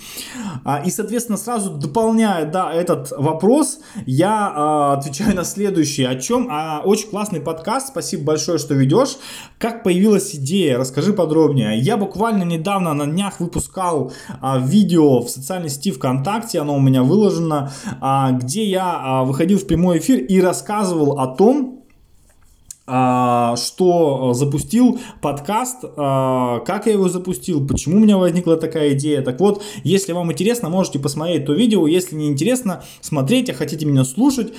А, 0.65 0.83
и, 0.85 0.91
соответственно, 0.91 1.39
сразу 1.39 1.71
дополняя 1.71 2.45
да, 2.45 2.73
этот 2.73 3.13
вопрос, 3.17 3.79
я 4.07 4.53
а, 4.55 4.93
отвечаю 4.95 5.35
на 5.37 5.45
следующий. 5.45 6.05
О 6.05 6.17
чем? 6.17 6.49
А, 6.51 6.83
очень 6.85 7.09
классный 7.09 7.41
подкаст, 7.41 7.89
спасибо 7.89 8.25
большое, 8.25 8.59
что 8.59 8.75
ведешь. 8.75 9.17
Как 9.59 9.83
появилась 9.83 10.35
идея? 10.35 10.79
Расскажи 10.79 11.13
подробнее. 11.13 11.79
Я 11.79 11.97
буквально 11.97 12.43
недавно 12.43 12.95
на 12.95 13.07
днях 13.07 13.41
выпускал 13.41 14.13
видео 14.61 15.21
в 15.21 15.29
социальной 15.29 15.69
сети 15.69 15.93
ВКонтакте, 15.93 16.61
оно 16.61 16.77
у 16.77 16.81
меня 16.81 17.03
выложено, 17.03 17.73
где 18.33 18.65
я 18.65 19.23
выходил 19.25 19.59
в 19.59 19.67
прямой 19.67 19.99
эфир 19.99 20.19
и 20.19 20.41
рассказывал 20.41 21.19
о 21.19 21.29
том, 21.29 21.79
а, 21.79 21.82
что 22.85 24.33
запустил 24.35 24.99
подкаст, 25.21 25.85
а, 25.97 26.61
как 26.61 26.87
я 26.87 26.93
его 26.93 27.09
запустил, 27.09 27.65
почему 27.65 27.97
у 27.97 28.01
меня 28.01 28.19
возникла 28.19 28.57
такая 28.57 28.95
идея. 28.95 29.23
Так 29.23 29.39
вот, 29.39 29.63
если 29.85 30.13
вам 30.13 30.33
интересно, 30.33 30.69
можете 30.69 30.99
посмотреть 30.99 31.47
то 31.47 31.53
видео. 31.53 31.87
Если 31.87 32.17
не 32.17 32.29
интересно 32.29 32.83
смотреть, 33.01 33.51
а 33.51 33.55
хотите 33.55 33.87
меня 33.87 34.05
слушать, 34.05 34.53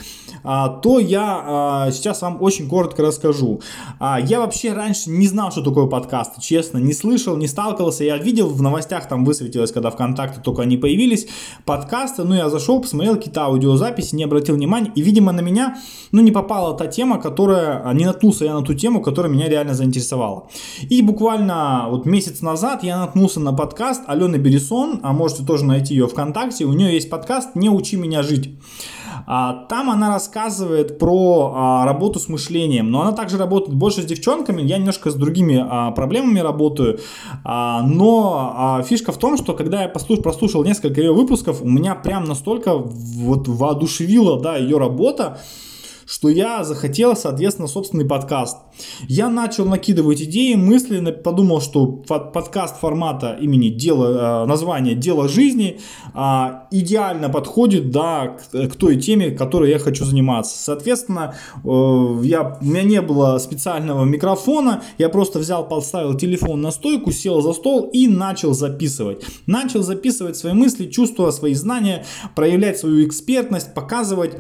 а, 0.44 0.70
то 0.70 1.00
я 1.00 1.89
сейчас 1.92 2.22
вам 2.22 2.42
очень 2.42 2.70
коротко 2.70 3.03
расскажу. 3.03 3.62
Я 4.00 4.39
вообще 4.39 4.74
раньше 4.74 5.10
не 5.10 5.27
знал, 5.27 5.51
что 5.51 5.62
такое 5.62 5.88
подкаст, 5.88 6.42
честно, 6.42 6.77
не 6.77 6.94
слышал, 6.94 7.36
не 7.36 7.48
сталкивался. 7.48 8.03
Я 8.03 8.18
видел 8.18 8.50
в 8.50 8.62
новостях, 8.62 9.08
там 9.08 9.25
высветилось, 9.25 9.72
когда 9.72 9.92
ВКонтакте 9.92 10.39
только 10.42 10.62
они 10.62 10.77
появились, 10.77 11.27
подкасты. 11.65 12.24
Ну, 12.24 12.36
я 12.36 12.50
зашел, 12.50 12.82
посмотрел 12.82 13.15
какие-то 13.15 13.44
аудиозаписи, 13.44 14.15
не 14.15 14.24
обратил 14.24 14.56
внимания. 14.56 14.92
И, 14.96 15.01
видимо, 15.01 15.32
на 15.32 15.42
меня, 15.42 15.77
ну, 16.12 16.22
не 16.22 16.32
попала 16.32 16.77
та 16.77 16.88
тема, 16.88 17.20
которая 17.20 17.94
не 17.94 18.12
наткнулся 18.13 18.46
я 18.46 18.53
на 18.53 18.62
ту 18.62 18.74
тему, 18.74 19.01
которая 19.01 19.32
меня 19.32 19.50
реально 19.50 19.74
заинтересовала. 19.74 20.48
И 20.89 21.01
буквально 21.01 21.88
вот 21.89 22.05
месяц 22.05 22.41
назад 22.41 22.84
я 22.84 23.00
наткнулся 23.00 23.39
на 23.39 23.53
подкаст 23.53 24.03
Алены 24.08 24.38
Бересон, 24.38 25.00
а 25.03 25.13
можете 25.13 25.43
тоже 25.43 25.65
найти 25.65 25.96
ее 25.96 26.08
ВКонтакте, 26.08 26.65
у 26.65 26.74
нее 26.74 26.93
есть 26.93 27.10
подкаст 27.10 27.55
«Не 27.55 27.70
учи 27.70 27.98
меня 27.98 28.24
жить». 28.24 28.58
А, 29.25 29.65
там 29.70 29.89
она 29.89 30.10
рассказывает 30.10 31.00
про 31.00 31.53
а, 31.55 31.86
работу 31.86 32.20
с 32.20 32.27
мышлением, 32.27 32.91
но 32.91 33.01
она 33.01 33.12
также 33.13 33.38
работает 33.38 33.75
больше 33.75 34.01
с 34.01 34.05
девчонками, 34.05 34.62
я 34.62 34.77
немножко 34.77 35.12
с 35.12 35.15
другими 35.15 35.63
а, 35.65 35.91
проблемами 35.91 36.39
работаю, 36.39 37.00
но 37.43 38.82
фишка 38.88 39.12
в 39.12 39.17
том, 39.17 39.38
что 39.38 39.53
когда 39.53 39.84
я 39.84 39.89
прослушал 39.89 40.63
несколько 40.63 41.01
ее 41.01 41.13
выпусков, 41.13 41.62
у 41.62 41.70
меня 41.70 41.96
прям 41.96 42.25
настолько 42.25 42.75
вот 42.75 43.48
воодушевила 43.48 44.39
да, 44.39 44.58
ее 44.58 44.77
работа, 44.77 45.39
что 46.13 46.29
я 46.29 46.63
захотел, 46.63 47.15
соответственно, 47.15 47.67
собственный 47.67 48.05
подкаст. 48.05 48.58
Я 49.08 49.29
начал 49.29 49.65
накидывать 49.65 50.22
идеи, 50.22 50.53
мысли, 50.53 51.00
подумал, 51.12 51.60
что 51.60 51.88
подкаст 51.88 52.79
формата 52.79 53.36
имени 53.41 53.70
дело, 53.70 54.43
э, 54.43 54.46
название 54.46 54.93
«Дело 54.93 55.27
жизни» 55.27 55.79
а, 56.13 56.67
идеально 56.70 57.29
подходит 57.29 57.89
да, 57.89 58.38
к 58.51 58.75
той 58.75 58.98
теме, 58.98 59.32
которой 59.32 59.72
я 59.72 59.79
хочу 59.79 60.05
заниматься. 60.05 60.55
Соответственно, 60.55 61.34
э, 61.63 61.67
я, 62.25 62.60
у 62.62 62.65
меня 62.65 62.84
не 62.84 63.01
было 63.01 63.39
специального 63.39 64.05
микрофона, 64.05 64.84
я 65.00 65.10
просто 65.10 65.39
взял, 65.39 65.67
подставил 65.67 66.15
телефон 66.15 66.62
на 66.62 66.70
стойку, 66.70 67.12
сел 67.12 67.41
за 67.41 67.53
стол 67.53 67.89
и 67.91 68.08
начал 68.08 68.53
записывать. 68.53 69.25
Начал 69.48 69.82
записывать 69.82 70.38
свои 70.38 70.53
мысли, 70.53 70.86
чувства, 70.86 71.32
свои 71.32 71.55
знания, 71.55 72.05
проявлять 72.36 72.77
свою 72.77 73.08
экспертность, 73.08 73.74
показывать 73.74 74.36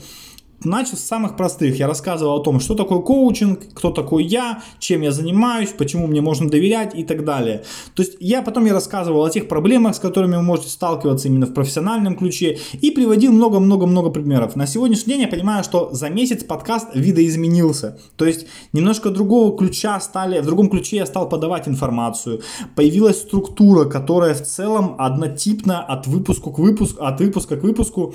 Начал 0.65 0.97
с 0.97 1.01
самых 1.01 1.35
простых. 1.35 1.77
Я 1.77 1.87
рассказывал 1.87 2.39
о 2.39 2.43
том, 2.43 2.59
что 2.59 2.75
такое 2.75 2.99
коучинг, 2.99 3.73
кто 3.73 3.91
такой 3.91 4.23
я, 4.23 4.63
чем 4.79 5.01
я 5.01 5.11
занимаюсь, 5.11 5.69
почему 5.69 6.07
мне 6.07 6.21
можно 6.21 6.49
доверять 6.49 6.95
и 6.95 7.03
так 7.03 7.25
далее. 7.25 7.63
То 7.95 8.03
есть 8.03 8.15
я 8.19 8.41
потом 8.41 8.65
я 8.65 8.73
рассказывал 8.73 9.25
о 9.25 9.29
тех 9.29 9.47
проблемах, 9.47 9.95
с 9.95 9.99
которыми 9.99 10.35
вы 10.35 10.41
можете 10.41 10.69
сталкиваться 10.69 11.27
именно 11.27 11.45
в 11.45 11.53
профессиональном 11.53 12.15
ключе 12.15 12.59
и 12.73 12.91
приводил 12.91 13.33
много-много-много 13.33 14.09
примеров. 14.09 14.55
На 14.55 14.65
сегодняшний 14.67 15.13
день 15.13 15.21
я 15.21 15.27
понимаю, 15.27 15.63
что 15.63 15.89
за 15.91 16.09
месяц 16.09 16.43
подкаст 16.43 16.89
видоизменился. 16.93 17.99
То 18.15 18.25
есть 18.25 18.47
немножко 18.71 19.09
другого 19.09 19.57
ключа 19.57 19.99
стали, 19.99 20.39
в 20.39 20.45
другом 20.45 20.69
ключе 20.69 20.97
я 20.97 21.05
стал 21.05 21.27
подавать 21.27 21.67
информацию. 21.67 22.41
Появилась 22.75 23.19
структура, 23.19 23.85
которая 23.85 24.33
в 24.33 24.43
целом 24.43 24.95
однотипна 24.97 25.83
от 25.83 26.07
выпуска 26.07 26.51
к 26.51 26.59
выпуску, 26.59 27.03
от 27.03 27.19
выпуска 27.19 27.57
к 27.57 27.63
выпуску. 27.63 28.13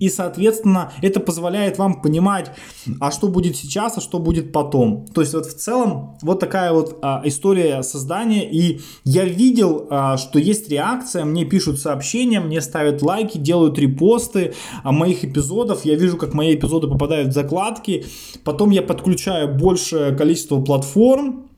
И, 0.00 0.08
соответственно, 0.08 0.92
это 1.02 1.20
позволяет 1.20 1.78
вам 1.82 2.00
понимать, 2.00 2.50
а 3.00 3.10
что 3.10 3.28
будет 3.28 3.56
сейчас, 3.56 3.98
а 3.98 4.00
что 4.00 4.18
будет 4.18 4.52
потом. 4.52 5.06
То 5.14 5.20
есть 5.20 5.34
вот 5.34 5.46
в 5.46 5.54
целом 5.54 6.18
вот 6.22 6.40
такая 6.40 6.72
вот 6.72 6.98
а, 7.02 7.22
история 7.24 7.82
создания. 7.82 8.50
И 8.50 8.80
я 9.04 9.24
видел, 9.24 9.86
а, 9.90 10.16
что 10.16 10.38
есть 10.38 10.68
реакция, 10.68 11.24
мне 11.24 11.44
пишут 11.44 11.80
сообщения, 11.80 12.40
мне 12.40 12.60
ставят 12.60 13.02
лайки, 13.02 13.38
делают 13.38 13.78
репосты 13.78 14.54
а, 14.82 14.92
моих 14.92 15.24
эпизодов. 15.24 15.84
Я 15.84 15.94
вижу, 15.94 16.16
как 16.16 16.34
мои 16.34 16.54
эпизоды 16.54 16.88
попадают 16.88 17.28
в 17.28 17.32
закладки. 17.32 18.06
Потом 18.44 18.70
я 18.70 18.82
подключаю 18.82 19.54
большее 19.54 20.16
количество 20.16 20.60
платформ 20.60 21.51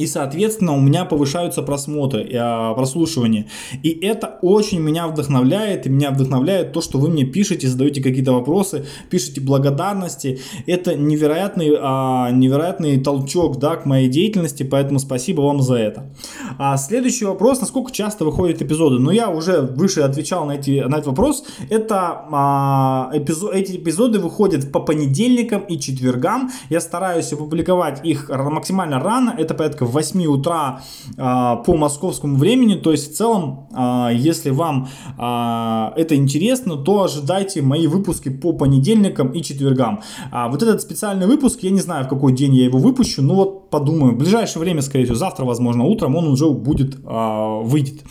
и, 0.00 0.06
соответственно, 0.06 0.72
у 0.72 0.80
меня 0.80 1.04
повышаются 1.04 1.62
просмотры, 1.62 2.22
э, 2.22 2.74
прослушивания. 2.74 3.46
И 3.82 3.90
это 3.90 4.38
очень 4.40 4.80
меня 4.80 5.06
вдохновляет, 5.08 5.86
и 5.86 5.90
меня 5.90 6.10
вдохновляет 6.10 6.72
то, 6.72 6.80
что 6.80 6.98
вы 6.98 7.10
мне 7.10 7.24
пишете, 7.24 7.68
задаете 7.68 8.02
какие-то 8.02 8.32
вопросы, 8.32 8.86
пишете 9.10 9.42
благодарности. 9.42 10.40
Это 10.66 10.94
невероятный, 10.94 11.76
а, 11.78 12.30
невероятный 12.30 12.98
толчок 12.98 13.58
да, 13.58 13.76
к 13.76 13.84
моей 13.84 14.08
деятельности, 14.08 14.62
поэтому 14.62 14.98
спасибо 15.00 15.42
вам 15.42 15.60
за 15.60 15.74
это. 15.74 16.10
А 16.58 16.78
следующий 16.78 17.26
вопрос, 17.26 17.60
насколько 17.60 17.92
часто 17.92 18.24
выходят 18.24 18.62
эпизоды? 18.62 18.98
Ну, 18.98 19.10
я 19.10 19.28
уже 19.28 19.60
выше 19.60 20.00
отвечал 20.00 20.46
на, 20.46 20.52
эти, 20.52 20.80
на 20.80 20.94
этот 20.94 21.08
вопрос. 21.08 21.44
Это 21.68 22.24
а, 22.32 23.10
эпизод, 23.12 23.52
эти 23.54 23.76
эпизоды 23.76 24.18
выходят 24.18 24.72
по 24.72 24.80
понедельникам 24.80 25.60
и 25.60 25.78
четвергам. 25.78 26.50
Я 26.70 26.80
стараюсь 26.80 27.30
опубликовать 27.34 28.00
их 28.02 28.30
максимально 28.30 28.98
рано, 28.98 29.34
это 29.36 29.52
порядка 29.52 29.89
8 29.90 30.24
утра 30.26 30.82
а, 31.16 31.56
по 31.56 31.76
московскому 31.76 32.36
времени. 32.36 32.74
То 32.74 32.92
есть 32.92 33.12
в 33.12 33.16
целом, 33.16 33.68
а, 33.72 34.10
если 34.12 34.50
вам 34.50 34.88
а, 35.18 35.92
это 35.96 36.16
интересно, 36.16 36.76
то 36.76 37.04
ожидайте 37.04 37.62
мои 37.62 37.86
выпуски 37.86 38.28
по 38.28 38.52
понедельникам 38.52 39.28
и 39.32 39.42
четвергам. 39.42 40.00
Вот 40.32 40.62
этот 40.62 40.80
специальный 40.82 41.26
выпуск, 41.26 41.60
я 41.62 41.70
не 41.70 41.80
знаю, 41.80 42.04
в 42.04 42.08
какой 42.08 42.32
день 42.32 42.54
я 42.54 42.64
его 42.64 42.78
выпущу, 42.78 43.22
но 43.22 43.34
вот 43.34 43.70
подумаю. 43.70 44.14
В 44.14 44.18
ближайшее 44.18 44.60
время, 44.60 44.82
скорее 44.82 45.04
всего, 45.04 45.16
завтра, 45.16 45.44
возможно, 45.44 45.84
утром 45.84 46.16
он 46.16 46.28
уже 46.28 46.48
будет, 46.48 46.98
выйдет. 47.04 48.02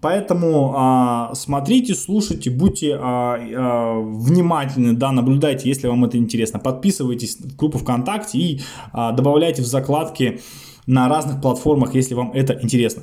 Поэтому 0.00 0.74
а, 0.76 1.34
смотрите, 1.34 1.94
слушайте, 1.94 2.50
будьте 2.50 2.94
а, 2.94 3.36
а, 3.36 4.00
внимательны, 4.00 4.92
да, 4.92 5.10
наблюдайте, 5.10 5.68
если 5.68 5.88
вам 5.88 6.04
это 6.04 6.16
интересно. 6.18 6.58
Подписывайтесь 6.58 7.36
в 7.36 7.56
группу 7.56 7.78
ВКонтакте 7.78 8.38
и 8.38 8.60
а, 8.92 9.12
добавляйте 9.12 9.62
в 9.62 9.66
закладки 9.66 10.40
на 10.88 11.06
разных 11.08 11.42
платформах, 11.42 11.94
если 11.94 12.14
вам 12.14 12.32
это 12.32 12.58
интересно. 12.60 13.02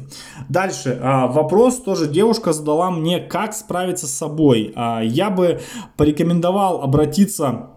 Дальше, 0.50 1.00
а, 1.02 1.28
вопрос 1.28 1.80
тоже 1.82 2.08
девушка 2.08 2.52
задала 2.52 2.90
мне, 2.90 3.20
как 3.20 3.54
справиться 3.54 4.08
с 4.08 4.12
собой. 4.12 4.74
А, 4.76 5.02
я 5.04 5.30
бы 5.30 5.62
порекомендовал 5.96 6.82
обратиться 6.82 7.75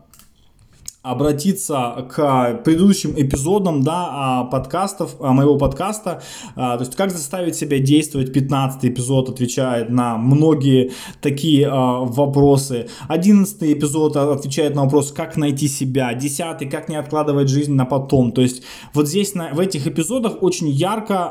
обратиться 1.11 2.07
к 2.11 2.61
предыдущим 2.65 3.15
эпизодам 3.17 3.83
да, 3.83 4.09
а, 4.11 4.45
подкастов, 4.45 5.17
а, 5.21 5.33
моего 5.33 5.57
подкаста. 5.57 6.23
А, 6.57 6.77
то 6.77 6.85
есть, 6.85 6.97
как 6.97 7.11
заставить 7.11 7.57
себя 7.57 7.79
действовать. 7.79 8.33
15 8.33 8.85
эпизод 8.85 9.31
отвечает 9.31 9.91
на 9.91 10.17
многие 10.17 10.93
такие 11.21 11.69
вопросы. 11.69 12.89
11 13.09 13.63
эпизод 13.73 14.17
отвечает 14.17 14.75
на 14.75 14.85
вопрос, 14.85 15.13
как 15.13 15.37
найти 15.37 15.69
себя. 15.69 16.15
10 16.15 16.71
как 16.71 16.89
не 16.89 16.97
откладывать 16.97 17.49
жизнь 17.49 17.73
на 17.73 17.85
потом. 17.85 18.33
То 18.33 18.43
есть, 18.43 18.63
вот 18.93 19.09
здесь 19.09 19.35
на, 19.35 19.51
в 19.53 19.61
этих 19.61 19.87
эпизодах 19.87 20.43
очень 20.43 20.69
ярко 20.69 21.29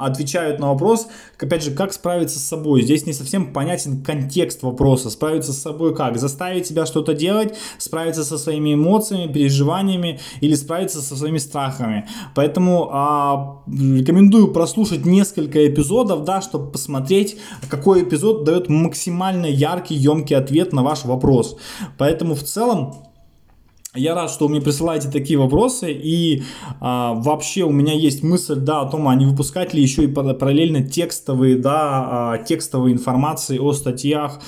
отвечают 0.00 0.60
на 0.60 0.68
вопрос, 0.68 1.08
опять 1.38 1.64
же, 1.64 1.70
как 1.70 1.92
справиться 1.92 2.38
с 2.38 2.42
собой. 2.42 2.82
Здесь 2.82 3.06
не 3.06 3.12
совсем 3.12 3.52
понятен 3.52 4.02
контекст 4.02 4.62
вопроса. 4.62 5.10
Справиться 5.10 5.52
с 5.52 5.58
собой 5.58 5.94
как? 5.94 6.18
Заставить 6.18 6.66
себя 6.66 6.86
что-то 6.86 7.14
делать, 7.14 7.56
справиться 7.80 8.24
со 8.24 8.38
своими 8.38 8.74
эмоциями, 8.74 9.32
переживаниями 9.32 10.20
или 10.40 10.54
справиться 10.54 11.00
со 11.00 11.16
своими 11.16 11.38
страхами. 11.38 12.06
Поэтому 12.34 12.88
а, 12.92 13.62
рекомендую 13.66 14.52
прослушать 14.52 15.06
несколько 15.06 15.66
эпизодов, 15.66 16.24
да, 16.24 16.40
чтобы 16.40 16.70
посмотреть, 16.70 17.36
какой 17.68 18.02
эпизод 18.02 18.44
дает 18.44 18.68
максимально 18.68 19.46
яркий, 19.46 19.94
емкий 19.94 20.36
ответ 20.36 20.72
на 20.72 20.82
ваш 20.82 21.04
вопрос. 21.04 21.56
Поэтому 21.98 22.34
в 22.34 22.42
целом 22.42 22.94
я 23.94 24.14
рад, 24.14 24.30
что 24.30 24.46
вы 24.46 24.52
мне 24.52 24.60
присылаете 24.60 25.10
такие 25.10 25.36
вопросы, 25.36 25.92
и 25.92 26.44
а, 26.80 27.14
вообще 27.14 27.64
у 27.64 27.70
меня 27.70 27.92
есть 27.92 28.22
мысль, 28.22 28.54
да, 28.54 28.82
о 28.82 28.88
том, 28.88 29.08
а 29.08 29.14
не 29.16 29.26
выпускать 29.26 29.74
ли 29.74 29.82
еще 29.82 30.04
и 30.04 30.06
параллельно 30.06 30.86
текстовые, 30.86 31.56
да, 31.56 32.32
а, 32.32 32.38
текстовые 32.38 32.94
информации 32.94 33.58
о 33.58 33.72
статьях, 33.72 34.40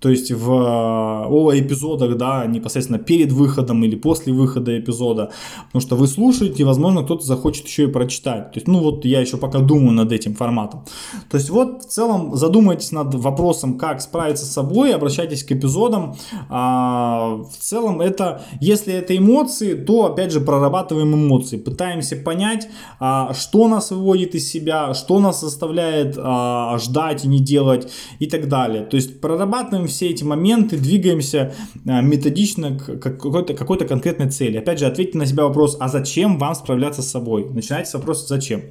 то 0.00 0.08
есть 0.08 0.32
в 0.32 0.50
о 0.50 1.52
эпизодах, 1.54 2.16
да, 2.16 2.46
непосредственно 2.46 2.98
перед 2.98 3.32
выходом 3.32 3.84
или 3.84 3.96
после 3.96 4.32
выхода 4.32 4.78
эпизода, 4.78 5.30
потому 5.66 5.80
что 5.80 5.96
вы 5.96 6.06
слушаете, 6.06 6.64
возможно, 6.64 7.02
кто-то 7.02 7.24
захочет 7.24 7.66
еще 7.66 7.84
и 7.84 7.86
прочитать. 7.86 8.52
То 8.52 8.56
есть, 8.56 8.68
ну 8.68 8.80
вот 8.80 9.04
я 9.04 9.20
еще 9.20 9.36
пока 9.36 9.58
думаю 9.58 9.92
над 9.92 10.12
этим 10.12 10.34
форматом. 10.34 10.84
То 11.30 11.36
есть 11.36 11.50
вот 11.50 11.84
в 11.84 11.88
целом 11.88 12.36
задумайтесь 12.36 12.92
над 12.92 13.14
вопросом, 13.14 13.78
как 13.78 14.00
справиться 14.00 14.46
с 14.46 14.52
собой, 14.52 14.94
обращайтесь 14.94 15.44
к 15.44 15.52
эпизодам. 15.52 16.16
А, 16.48 17.36
в 17.36 17.56
целом 17.58 18.00
это, 18.00 18.42
если 18.60 18.94
это 18.94 19.16
эмоции, 19.16 19.74
то 19.74 20.06
опять 20.06 20.32
же 20.32 20.40
прорабатываем 20.40 21.14
эмоции, 21.14 21.58
пытаемся 21.58 22.16
понять, 22.16 22.68
а, 22.98 23.34
что 23.34 23.68
нас 23.68 23.90
выводит 23.90 24.34
из 24.34 24.50
себя, 24.50 24.94
что 24.94 25.20
нас 25.20 25.40
заставляет 25.40 26.16
а, 26.18 26.78
ждать 26.78 27.24
и 27.24 27.28
не 27.28 27.40
делать 27.40 27.90
и 28.18 28.26
так 28.26 28.48
далее. 28.48 28.84
То 28.84 28.96
есть 28.96 29.20
прорабатываем 29.20 29.89
все 29.90 30.08
эти 30.08 30.24
моменты, 30.24 30.76
двигаемся 30.76 31.54
а, 31.86 32.00
методично 32.00 32.78
к 32.78 32.98
какой-то 32.98 33.54
какой 33.54 33.78
конкретной 33.78 34.30
цели. 34.30 34.58
Опять 34.58 34.78
же, 34.78 34.86
ответьте 34.86 35.18
на 35.18 35.26
себя 35.26 35.44
вопрос, 35.44 35.76
а 35.80 35.88
зачем 35.88 36.38
вам 36.38 36.54
справляться 36.54 37.02
с 37.02 37.10
собой? 37.10 37.48
Начинайте 37.50 37.90
с 37.90 37.94
вопроса 37.94 38.26
«зачем?». 38.26 38.62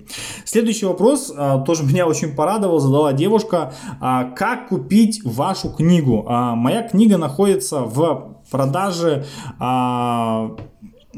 Следующий 0.45 0.85
вопрос, 0.85 1.31
а, 1.35 1.59
тоже 1.59 1.83
меня 1.89 2.07
очень 2.07 2.35
порадовал, 2.35 2.79
задала 2.79 3.13
девушка, 3.13 3.73
а, 3.99 4.25
как 4.31 4.69
купить 4.69 5.21
вашу 5.23 5.69
книгу? 5.69 6.25
Моя 6.29 6.87
книга 6.87 7.17
находится 7.17 7.81
в 7.81 8.41
продаже 8.49 9.25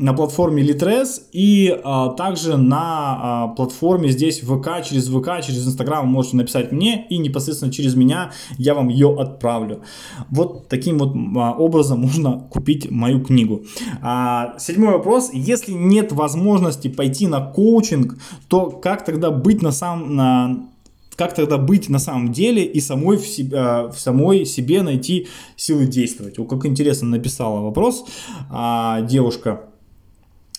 на 0.01 0.13
платформе 0.13 0.63
Litres 0.63 1.21
и 1.31 1.79
а, 1.83 2.09
также 2.09 2.57
на 2.57 2.79
а, 2.81 3.47
платформе 3.49 4.09
здесь 4.09 4.39
ВК, 4.39 4.83
через 4.83 5.07
ВК, 5.07 5.45
через 5.45 5.67
Инстаграм 5.67 6.07
можете 6.07 6.37
написать 6.37 6.71
мне 6.71 7.05
и 7.09 7.17
непосредственно 7.17 7.71
через 7.71 7.95
меня 7.95 8.31
я 8.57 8.73
вам 8.73 8.89
ее 8.89 9.15
отправлю. 9.17 9.83
Вот 10.29 10.67
таким 10.67 10.97
вот 10.97 11.15
а, 11.37 11.53
образом 11.53 11.99
можно 12.01 12.39
купить 12.49 12.89
мою 12.89 13.23
книгу. 13.23 13.61
А, 14.01 14.55
седьмой 14.57 14.93
вопрос. 14.93 15.29
Если 15.33 15.71
нет 15.71 16.11
возможности 16.11 16.87
пойти 16.87 17.27
на 17.27 17.41
коучинг, 17.41 18.17
то 18.47 18.71
как 18.71 19.05
тогда 19.05 19.31
быть 19.31 19.61
на 19.61 19.71
самом... 19.71 20.15
На, 20.15 20.67
как 21.15 21.35
тогда 21.35 21.57
быть 21.57 21.87
на 21.89 21.99
самом 21.99 22.31
деле 22.31 22.63
и 22.63 22.79
самой 22.79 23.17
в, 23.17 23.27
себе, 23.27 23.89
в 23.89 23.95
самой 23.95 24.45
себе 24.45 24.81
найти 24.81 25.27
силы 25.55 25.85
действовать? 25.85 26.39
Вот 26.39 26.49
как 26.49 26.65
интересно 26.65 27.09
написала 27.09 27.61
вопрос 27.61 28.05
а, 28.49 29.01
девушка. 29.01 29.61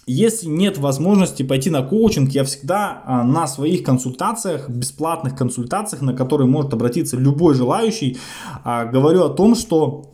Если 0.07 0.49
нет 0.49 0.79
возможности 0.79 1.45
пойти 1.45 1.71
на 1.71 1.83
коучинг, 1.83 2.33
я 2.33 2.43
всегда 2.43 3.03
а, 3.05 3.23
на 3.23 3.47
своих 3.47 3.85
консультациях, 3.85 4.69
бесплатных 4.69 5.37
консультациях, 5.37 6.03
на 6.03 6.13
которые 6.13 6.49
может 6.49 6.73
обратиться 6.75 7.17
любой 7.17 7.55
желающий, 7.55 8.19
а, 8.65 8.85
говорю 8.85 9.23
о 9.23 9.29
том, 9.29 9.55
что 9.55 10.13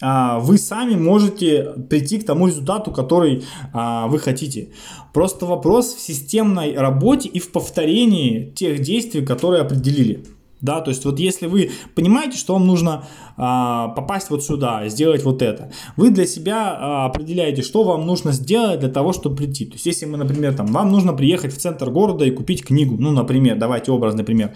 а, 0.00 0.38
вы 0.38 0.56
сами 0.56 0.94
можете 0.94 1.74
прийти 1.90 2.18
к 2.18 2.24
тому 2.24 2.46
результату, 2.46 2.92
который 2.92 3.44
вы 3.74 4.18
хотите. 4.18 4.70
Просто 5.12 5.44
вопрос 5.44 5.94
в 5.94 6.00
системной 6.00 6.74
работе 6.74 7.28
и 7.28 7.38
в 7.38 7.52
повторении 7.52 8.50
тех 8.54 8.80
действий, 8.80 9.24
которые 9.24 9.62
определили. 9.62 10.24
Да, 10.60 10.80
то 10.80 10.90
есть 10.90 11.04
вот 11.04 11.18
если 11.18 11.46
вы 11.46 11.70
понимаете, 11.94 12.38
что 12.38 12.54
вам 12.54 12.66
нужно 12.66 13.04
а, 13.36 13.88
попасть 13.88 14.30
вот 14.30 14.42
сюда, 14.42 14.88
сделать 14.88 15.22
вот 15.22 15.42
это, 15.42 15.70
вы 15.96 16.10
для 16.10 16.26
себя 16.26 16.74
а, 16.78 17.06
определяете, 17.06 17.60
что 17.60 17.84
вам 17.84 18.06
нужно 18.06 18.32
сделать 18.32 18.80
для 18.80 18.88
того, 18.88 19.12
чтобы 19.12 19.36
прийти. 19.36 19.66
То 19.66 19.74
есть 19.74 19.84
если 19.84 20.06
мы, 20.06 20.16
например, 20.16 20.54
там, 20.54 20.66
вам 20.68 20.90
нужно 20.90 21.12
приехать 21.12 21.54
в 21.54 21.58
центр 21.58 21.90
города 21.90 22.24
и 22.24 22.30
купить 22.30 22.64
книгу, 22.64 22.96
ну, 22.98 23.10
например, 23.10 23.58
давайте 23.58 23.92
образный 23.92 24.24
пример, 24.24 24.52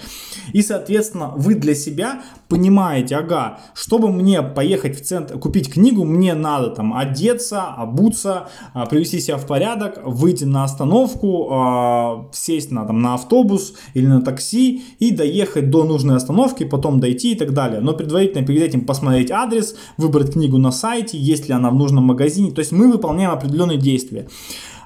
и, 0.54 0.62
соответственно, 0.62 1.34
вы 1.36 1.54
для 1.54 1.74
себя 1.74 2.22
понимаете, 2.48 3.16
ага, 3.16 3.60
чтобы 3.74 4.10
мне 4.10 4.42
поехать 4.42 4.98
в 4.98 5.04
центр, 5.04 5.38
купить 5.38 5.70
книгу, 5.70 6.04
мне 6.04 6.32
надо 6.32 6.70
там 6.70 6.94
одеться, 6.94 7.64
обуться, 7.64 8.48
а, 8.72 8.86
привести 8.86 9.20
себя 9.20 9.36
в 9.36 9.46
порядок, 9.46 10.00
выйти 10.04 10.44
на 10.44 10.64
остановку, 10.64 11.48
а, 11.50 12.28
сесть 12.32 12.70
на, 12.70 12.86
там, 12.86 13.02
на 13.02 13.14
автобус 13.14 13.74
или 13.92 14.06
на 14.06 14.22
такси 14.22 14.82
и 14.98 15.10
доехать 15.10 15.70
до 15.70 15.84
нужной 15.90 16.16
остановки, 16.16 16.64
потом 16.64 17.00
дойти 17.00 17.32
и 17.32 17.34
так 17.34 17.52
далее. 17.52 17.80
Но 17.80 17.92
предварительно 17.92 18.46
перед 18.46 18.62
этим 18.62 18.86
посмотреть 18.86 19.30
адрес, 19.30 19.76
выбрать 19.96 20.32
книгу 20.32 20.58
на 20.58 20.72
сайте, 20.72 21.18
есть 21.18 21.48
ли 21.48 21.54
она 21.54 21.70
в 21.70 21.74
нужном 21.74 22.04
магазине. 22.04 22.50
То 22.50 22.60
есть 22.60 22.72
мы 22.72 22.90
выполняем 22.90 23.30
определенные 23.30 23.78
действия. 23.78 24.26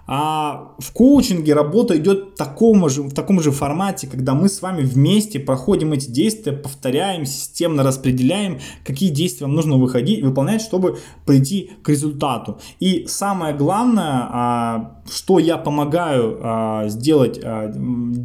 А 0.07 0.75
в 0.79 0.93
коучинге 0.93 1.55
работа 1.55 1.97
идет 1.97 2.35
в 2.35 2.37
таком, 2.37 2.89
же, 2.89 3.03
в 3.03 3.15
таком 3.15 3.41
же 3.41 3.51
формате, 3.51 4.07
когда 4.07 4.35
мы 4.35 4.49
с 4.49 4.61
вами 4.61 4.83
вместе 4.83 5.41
проходим 5.41 5.93
эти 5.93 6.11
действия, 6.11 6.53
повторяем, 6.53 7.25
системно 7.25 7.83
распределяем, 7.83 8.61
какие 8.85 9.09
действия 9.09 9.47
вам 9.47 9.57
нужно 9.57 9.77
выходить, 9.77 10.23
выполнять, 10.23 10.61
чтобы 10.61 10.99
прийти 11.25 11.71
к 11.83 11.89
результату. 11.89 12.61
И 12.81 13.07
самое 13.09 13.55
главное, 13.55 14.29
а, 14.31 15.03
что 15.11 15.39
я 15.39 15.57
помогаю 15.57 16.39
а, 16.43 16.89
сделать 16.89 17.41
а, 17.43 17.73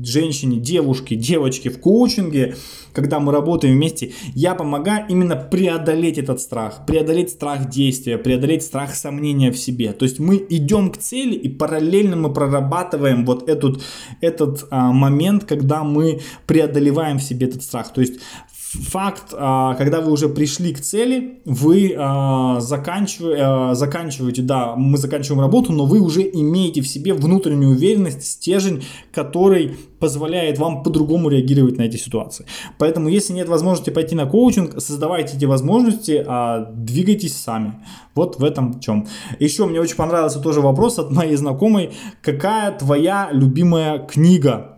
женщине, 0.04 0.58
девушке, 0.60 1.16
девочке 1.16 1.70
в 1.70 1.80
коучинге, 1.80 2.56
когда 2.94 3.20
мы 3.20 3.32
работаем 3.32 3.76
вместе, 3.76 4.12
я 4.34 4.56
помогаю 4.56 5.06
именно 5.08 5.36
преодолеть 5.36 6.18
этот 6.18 6.42
страх, 6.42 6.86
преодолеть 6.86 7.30
страх 7.30 7.70
действия, 7.70 8.18
преодолеть 8.18 8.64
страх 8.64 8.96
сомнения 8.96 9.52
в 9.52 9.58
себе. 9.58 9.94
То 9.94 10.04
есть 10.04 10.20
мы 10.20 10.46
идем 10.50 10.92
к 10.92 10.98
цели 10.98 11.36
и 11.36 11.50
параллельно 11.70 12.16
мы 12.16 12.34
прорабатываем 12.34 13.26
вот 13.26 13.48
этот, 13.48 13.84
этот 14.22 14.66
а, 14.72 14.92
момент, 14.92 15.44
когда 15.44 15.84
мы 15.84 16.20
преодолеваем 16.48 17.18
в 17.18 17.24
себе 17.24 17.48
этот 17.48 17.62
страх. 17.62 17.94
То 17.94 18.02
есть 18.02 18.20
факт, 18.72 19.34
а, 19.34 19.74
когда 19.76 20.00
вы 20.00 20.12
уже 20.12 20.30
пришли 20.30 20.74
к 20.74 20.82
цели, 20.82 21.42
вы 21.46 21.96
а, 21.98 22.60
заканчиваете, 22.60 23.42
а, 23.44 23.76
заканчиваете, 23.76 24.42
да, 24.44 24.76
мы 24.76 24.98
заканчиваем 24.98 25.42
работу, 25.42 25.74
но 25.74 25.86
вы 25.86 26.00
уже 26.00 26.22
имеете 26.22 26.82
в 26.82 26.88
себе 26.88 27.14
внутреннюю 27.14 27.72
уверенность, 27.72 28.24
стержень, 28.24 28.84
который 29.12 29.76
позволяет 30.00 30.60
вам 30.60 30.84
по-другому 30.84 31.30
реагировать 31.30 31.78
на 31.78 31.84
эти 31.84 31.98
ситуации. 31.98 32.46
Поэтому, 32.78 33.10
если 33.10 33.34
нет 33.34 33.50
возможности 33.50 33.90
пойти 33.90 34.16
на 34.16 34.26
коучинг, 34.26 34.80
создавайте 34.80 35.36
эти 35.36 35.46
возможности, 35.46 36.26
двигайтесь 36.74 37.36
сами. 37.36 37.74
Вот 38.16 38.40
в 38.40 38.44
этом 38.44 38.80
чем. 38.80 39.08
Еще 39.40 39.66
мне 39.66 39.82
очень 39.82 39.96
понравился 39.96 40.40
тоже 40.40 40.62
вопрос 40.62 41.00
от 41.00 41.12
моей 41.12 41.36
знакомой. 41.36 41.92
Какая 42.22 42.78
твоя 42.78 43.30
любимая 43.32 44.00
книга? 44.00 44.69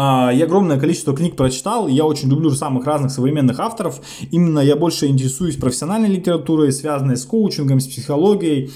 А, 0.00 0.30
я 0.30 0.44
огромное 0.44 0.78
количество 0.78 1.12
книг 1.12 1.34
прочитал, 1.34 1.88
я 1.88 2.04
очень 2.04 2.30
люблю 2.30 2.50
самых 2.52 2.86
разных 2.86 3.10
современных 3.10 3.58
авторов. 3.58 4.00
Именно 4.30 4.60
я 4.60 4.76
больше 4.76 5.06
интересуюсь 5.06 5.56
профессиональной 5.56 6.08
литературой, 6.08 6.70
связанной 6.70 7.16
с 7.16 7.24
коучингом, 7.24 7.80
с 7.80 7.88
психологией, 7.88 8.70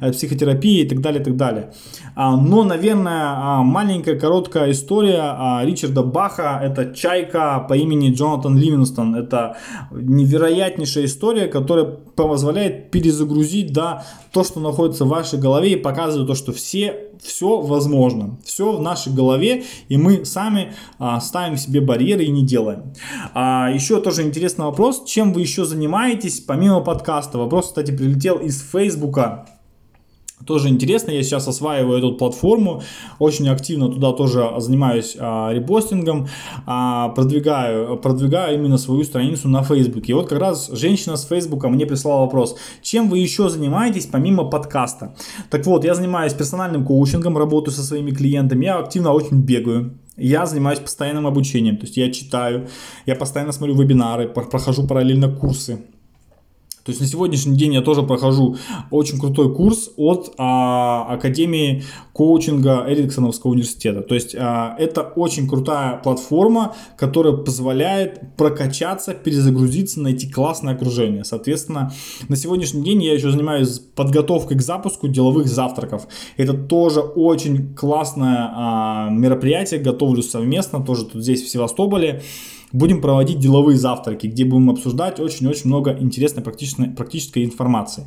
э, 0.00 0.12
психотерапией 0.12 0.84
и 0.84 0.88
так 0.88 1.00
далее, 1.00 1.20
и 1.20 1.24
так 1.24 1.36
далее. 1.36 1.72
А, 2.14 2.36
но, 2.36 2.62
наверное, 2.62 3.34
а, 3.34 3.62
маленькая 3.64 4.16
короткая 4.16 4.70
история 4.70 5.64
Ричарда 5.64 6.04
Баха, 6.04 6.60
это 6.62 6.94
«Чайка» 6.94 7.66
по 7.68 7.74
имени 7.74 8.12
Джонатан 8.12 8.56
Ливингстон. 8.56 9.16
Это 9.16 9.56
невероятнейшая 9.90 11.06
история, 11.06 11.48
которая 11.48 11.98
позволяет 12.26 12.90
перезагрузить 12.90 13.72
да, 13.72 14.04
то, 14.32 14.42
что 14.42 14.60
находится 14.60 15.04
в 15.04 15.08
вашей 15.08 15.38
голове 15.38 15.72
и 15.72 15.76
показывает 15.76 16.26
то, 16.26 16.34
что 16.34 16.52
все 16.52 17.08
все 17.22 17.60
возможно, 17.60 18.38
все 18.44 18.72
в 18.72 18.80
нашей 18.80 19.12
голове, 19.12 19.64
и 19.88 19.96
мы 19.96 20.24
сами 20.24 20.74
а, 20.98 21.20
ставим 21.20 21.56
себе 21.56 21.80
барьеры 21.80 22.24
и 22.24 22.30
не 22.30 22.44
делаем. 22.44 22.94
А, 23.34 23.70
еще 23.72 24.00
тоже 24.00 24.22
интересный 24.22 24.66
вопрос, 24.66 25.04
чем 25.04 25.32
вы 25.32 25.40
еще 25.40 25.64
занимаетесь 25.64 26.40
помимо 26.40 26.80
подкаста? 26.80 27.38
Вопрос, 27.38 27.68
кстати, 27.68 27.90
прилетел 27.90 28.36
из 28.36 28.62
Фейсбука. 28.70 29.46
Тоже 30.46 30.68
интересно, 30.68 31.10
я 31.10 31.22
сейчас 31.22 31.48
осваиваю 31.48 31.98
эту 31.98 32.14
платформу, 32.14 32.82
очень 33.18 33.48
активно 33.48 33.88
туда 33.88 34.12
тоже 34.12 34.48
занимаюсь 34.58 35.16
а, 35.18 35.52
репостингом, 35.52 36.28
а, 36.64 37.08
продвигаю, 37.10 37.96
продвигаю 37.96 38.58
именно 38.58 38.78
свою 38.78 39.04
страницу 39.04 39.48
на 39.48 39.62
Фейсбуке. 39.62 40.12
И 40.12 40.14
вот 40.14 40.28
как 40.28 40.38
раз 40.38 40.70
женщина 40.72 41.16
с 41.16 41.24
Фейсбука 41.26 41.68
мне 41.68 41.86
прислала 41.86 42.20
вопрос, 42.20 42.56
чем 42.82 43.10
вы 43.10 43.18
еще 43.18 43.48
занимаетесь 43.48 44.06
помимо 44.06 44.44
подкаста? 44.44 45.14
Так 45.50 45.66
вот, 45.66 45.84
я 45.84 45.94
занимаюсь 45.94 46.32
персональным 46.32 46.84
коучингом, 46.84 47.36
работаю 47.36 47.74
со 47.74 47.82
своими 47.82 48.12
клиентами, 48.12 48.66
я 48.66 48.78
активно 48.78 49.12
очень 49.12 49.42
бегаю, 49.42 49.98
я 50.16 50.46
занимаюсь 50.46 50.78
постоянным 50.78 51.26
обучением, 51.26 51.76
то 51.76 51.84
есть 51.84 51.96
я 51.96 52.10
читаю, 52.10 52.68
я 53.06 53.16
постоянно 53.16 53.52
смотрю 53.52 53.76
вебинары, 53.76 54.28
прохожу 54.28 54.86
параллельно 54.86 55.30
курсы. 55.30 55.80
То 56.88 56.92
есть 56.92 57.02
на 57.02 57.06
сегодняшний 57.06 57.54
день 57.54 57.74
я 57.74 57.82
тоже 57.82 58.02
прохожу 58.02 58.56
очень 58.90 59.20
крутой 59.20 59.54
курс 59.54 59.90
от 59.98 60.32
а, 60.38 61.04
Академии 61.10 61.82
коучинга 62.14 62.86
Эриксоновского 62.88 63.50
университета. 63.50 64.00
То 64.00 64.14
есть 64.14 64.34
а, 64.34 64.74
это 64.78 65.02
очень 65.02 65.46
крутая 65.46 65.98
платформа, 65.98 66.74
которая 66.96 67.34
позволяет 67.34 68.38
прокачаться, 68.38 69.12
перезагрузиться, 69.12 70.00
найти 70.00 70.30
классное 70.30 70.72
окружение. 70.72 71.24
Соответственно, 71.24 71.92
на 72.30 72.36
сегодняшний 72.36 72.82
день 72.82 73.02
я 73.02 73.12
еще 73.12 73.30
занимаюсь 73.30 73.80
подготовкой 73.80 74.56
к 74.56 74.62
запуску 74.62 75.08
деловых 75.08 75.46
завтраков. 75.46 76.08
Это 76.38 76.54
тоже 76.54 77.00
очень 77.00 77.74
классное 77.74 78.50
а, 78.50 79.10
мероприятие, 79.10 79.80
готовлю 79.80 80.22
совместно, 80.22 80.82
тоже 80.82 81.04
тут 81.04 81.22
здесь 81.22 81.42
в 81.42 81.50
Севастополе 81.50 82.22
будем 82.72 83.00
проводить 83.00 83.38
деловые 83.38 83.78
завтраки, 83.78 84.26
где 84.26 84.44
будем 84.44 84.70
обсуждать 84.70 85.20
очень-очень 85.20 85.68
много 85.68 85.96
интересной 85.98 86.42
практической, 86.42 86.90
практической 86.90 87.44
информации. 87.44 88.06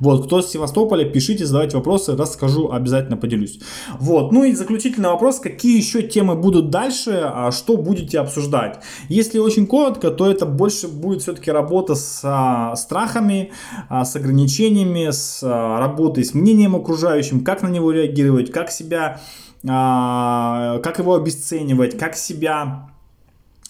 Вот, 0.00 0.26
кто 0.26 0.42
с 0.42 0.50
Севастополя, 0.50 1.08
пишите, 1.08 1.46
задавайте 1.46 1.76
вопросы, 1.76 2.16
расскажу, 2.16 2.70
обязательно 2.70 3.16
поделюсь. 3.16 3.60
Вот, 3.98 4.32
ну 4.32 4.44
и 4.44 4.52
заключительный 4.52 5.08
вопрос, 5.08 5.40
какие 5.40 5.76
еще 5.76 6.02
темы 6.02 6.34
будут 6.34 6.70
дальше, 6.70 7.22
а 7.24 7.50
что 7.50 7.76
будете 7.76 8.18
обсуждать? 8.18 8.80
Если 9.08 9.38
очень 9.38 9.66
коротко, 9.66 10.10
то 10.10 10.30
это 10.30 10.46
больше 10.46 10.88
будет 10.88 11.22
все-таки 11.22 11.50
работа 11.50 11.94
с 11.94 12.20
а, 12.24 12.76
страхами, 12.76 13.52
а, 13.88 14.04
с 14.04 14.16
ограничениями, 14.16 15.10
с 15.10 15.40
а, 15.42 15.78
работой 15.78 16.24
с 16.24 16.34
мнением 16.34 16.76
окружающим, 16.76 17.42
как 17.42 17.62
на 17.62 17.68
него 17.68 17.90
реагировать, 17.90 18.50
как 18.50 18.70
себя, 18.70 19.20
а, 19.66 20.78
как 20.80 20.98
его 20.98 21.14
обесценивать, 21.14 21.96
как 21.96 22.16
себя 22.16 22.93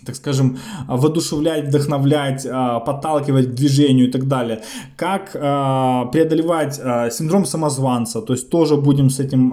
так 0.04 0.16
скажем, 0.16 0.58
воодушевлять, 0.86 1.68
вдохновлять, 1.68 2.46
а, 2.50 2.80
подталкивать 2.80 3.50
к 3.50 3.54
движению 3.54 4.08
и 4.08 4.10
так 4.10 4.28
далее. 4.28 4.62
Как 4.96 5.34
а, 5.34 6.06
преодолевать 6.06 6.80
а, 6.82 7.10
синдром 7.10 7.44
самозванца, 7.44 8.20
то 8.22 8.32
есть 8.32 8.50
тоже 8.50 8.76
будем 8.76 9.10
с 9.10 9.20
этим 9.20 9.52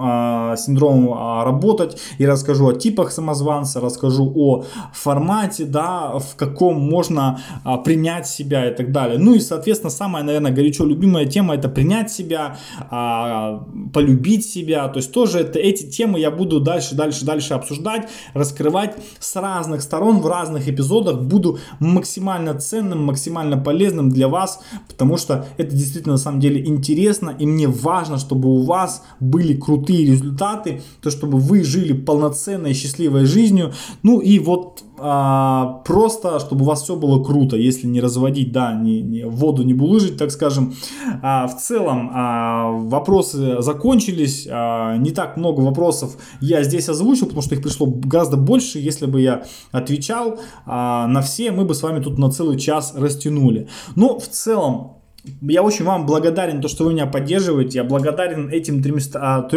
синдромом 0.56 1.44
работать 1.44 2.00
и 2.18 2.26
расскажу 2.26 2.68
о 2.68 2.74
типах 2.74 3.12
самозванца, 3.12 3.80
расскажу 3.80 4.32
о 4.34 4.64
формате, 4.92 5.64
да, 5.64 6.18
в 6.18 6.36
каком 6.36 6.80
можно 6.80 7.40
принять 7.84 8.26
себя 8.26 8.70
и 8.70 8.74
так 8.74 8.92
далее. 8.92 9.18
Ну 9.18 9.34
и, 9.34 9.40
соответственно, 9.40 9.90
самая, 9.90 10.22
наверное, 10.22 10.52
горячо 10.52 10.84
любимая 10.84 11.26
тема 11.26 11.54
это 11.54 11.68
принять 11.68 12.10
себя, 12.10 12.56
полюбить 13.92 14.46
себя, 14.46 14.88
то 14.88 14.98
есть 14.98 15.12
тоже 15.12 15.40
это, 15.40 15.58
эти 15.58 15.84
темы 15.84 16.18
я 16.20 16.30
буду 16.30 16.60
дальше, 16.60 16.94
дальше, 16.94 17.24
дальше 17.24 17.54
обсуждать, 17.54 18.08
раскрывать 18.34 18.96
с 19.18 19.36
разных 19.36 19.82
сторон 19.82 20.20
в 20.20 20.26
разных 20.26 20.41
разных 20.42 20.68
эпизодах 20.68 21.20
буду 21.20 21.58
максимально 21.80 22.54
ценным, 22.54 23.04
максимально 23.04 23.56
полезным 23.56 24.10
для 24.10 24.28
вас, 24.28 24.60
потому 24.88 25.16
что 25.16 25.46
это 25.56 25.74
действительно 25.74 26.14
на 26.14 26.18
самом 26.18 26.40
деле 26.40 26.66
интересно, 26.66 27.34
и 27.38 27.46
мне 27.46 27.68
важно, 27.68 28.18
чтобы 28.18 28.48
у 28.48 28.62
вас 28.62 29.02
были 29.20 29.54
крутые 29.54 30.06
результаты, 30.06 30.82
то 31.00 31.10
чтобы 31.10 31.38
вы 31.38 31.62
жили 31.62 31.92
полноценной, 31.92 32.74
счастливой 32.74 33.24
жизнью. 33.24 33.72
Ну 34.02 34.20
и 34.20 34.38
вот 34.38 34.84
а, 35.04 35.82
просто, 35.84 36.38
чтобы 36.38 36.62
у 36.62 36.68
вас 36.68 36.82
все 36.82 36.94
было 36.94 37.22
круто, 37.22 37.56
если 37.56 37.88
не 37.88 38.00
разводить, 38.00 38.52
да, 38.52 38.72
не, 38.72 39.02
не 39.02 39.24
воду 39.24 39.64
не 39.64 39.74
булыжить, 39.74 40.16
так 40.16 40.30
скажем. 40.30 40.74
А, 41.22 41.48
в 41.48 41.56
целом 41.56 42.10
а, 42.14 42.70
вопросы 42.70 43.60
закончились, 43.60 44.46
а, 44.48 44.96
не 44.96 45.10
так 45.10 45.36
много 45.36 45.60
вопросов 45.60 46.16
я 46.40 46.62
здесь 46.62 46.88
озвучил, 46.88 47.26
потому 47.26 47.42
что 47.42 47.56
их 47.56 47.62
пришло 47.62 47.86
гораздо 47.86 48.36
больше, 48.36 48.78
если 48.78 49.06
бы 49.06 49.20
я 49.20 49.44
отвечал 49.72 50.38
а, 50.66 51.08
на 51.08 51.20
все, 51.20 51.50
мы 51.50 51.64
бы 51.64 51.74
с 51.74 51.82
вами 51.82 52.00
тут 52.00 52.18
на 52.18 52.30
целый 52.30 52.58
час 52.58 52.94
растянули. 52.96 53.68
Но 53.96 54.20
в 54.20 54.28
целом 54.28 55.01
я 55.40 55.62
очень 55.62 55.84
вам 55.84 56.04
благодарен, 56.04 56.60
то, 56.60 56.68
что 56.68 56.84
вы 56.84 56.92
меня 56.92 57.06
поддерживаете. 57.06 57.78
Я 57.78 57.84
благодарен 57.84 58.48
этим 58.48 58.82
300, 58.82 59.48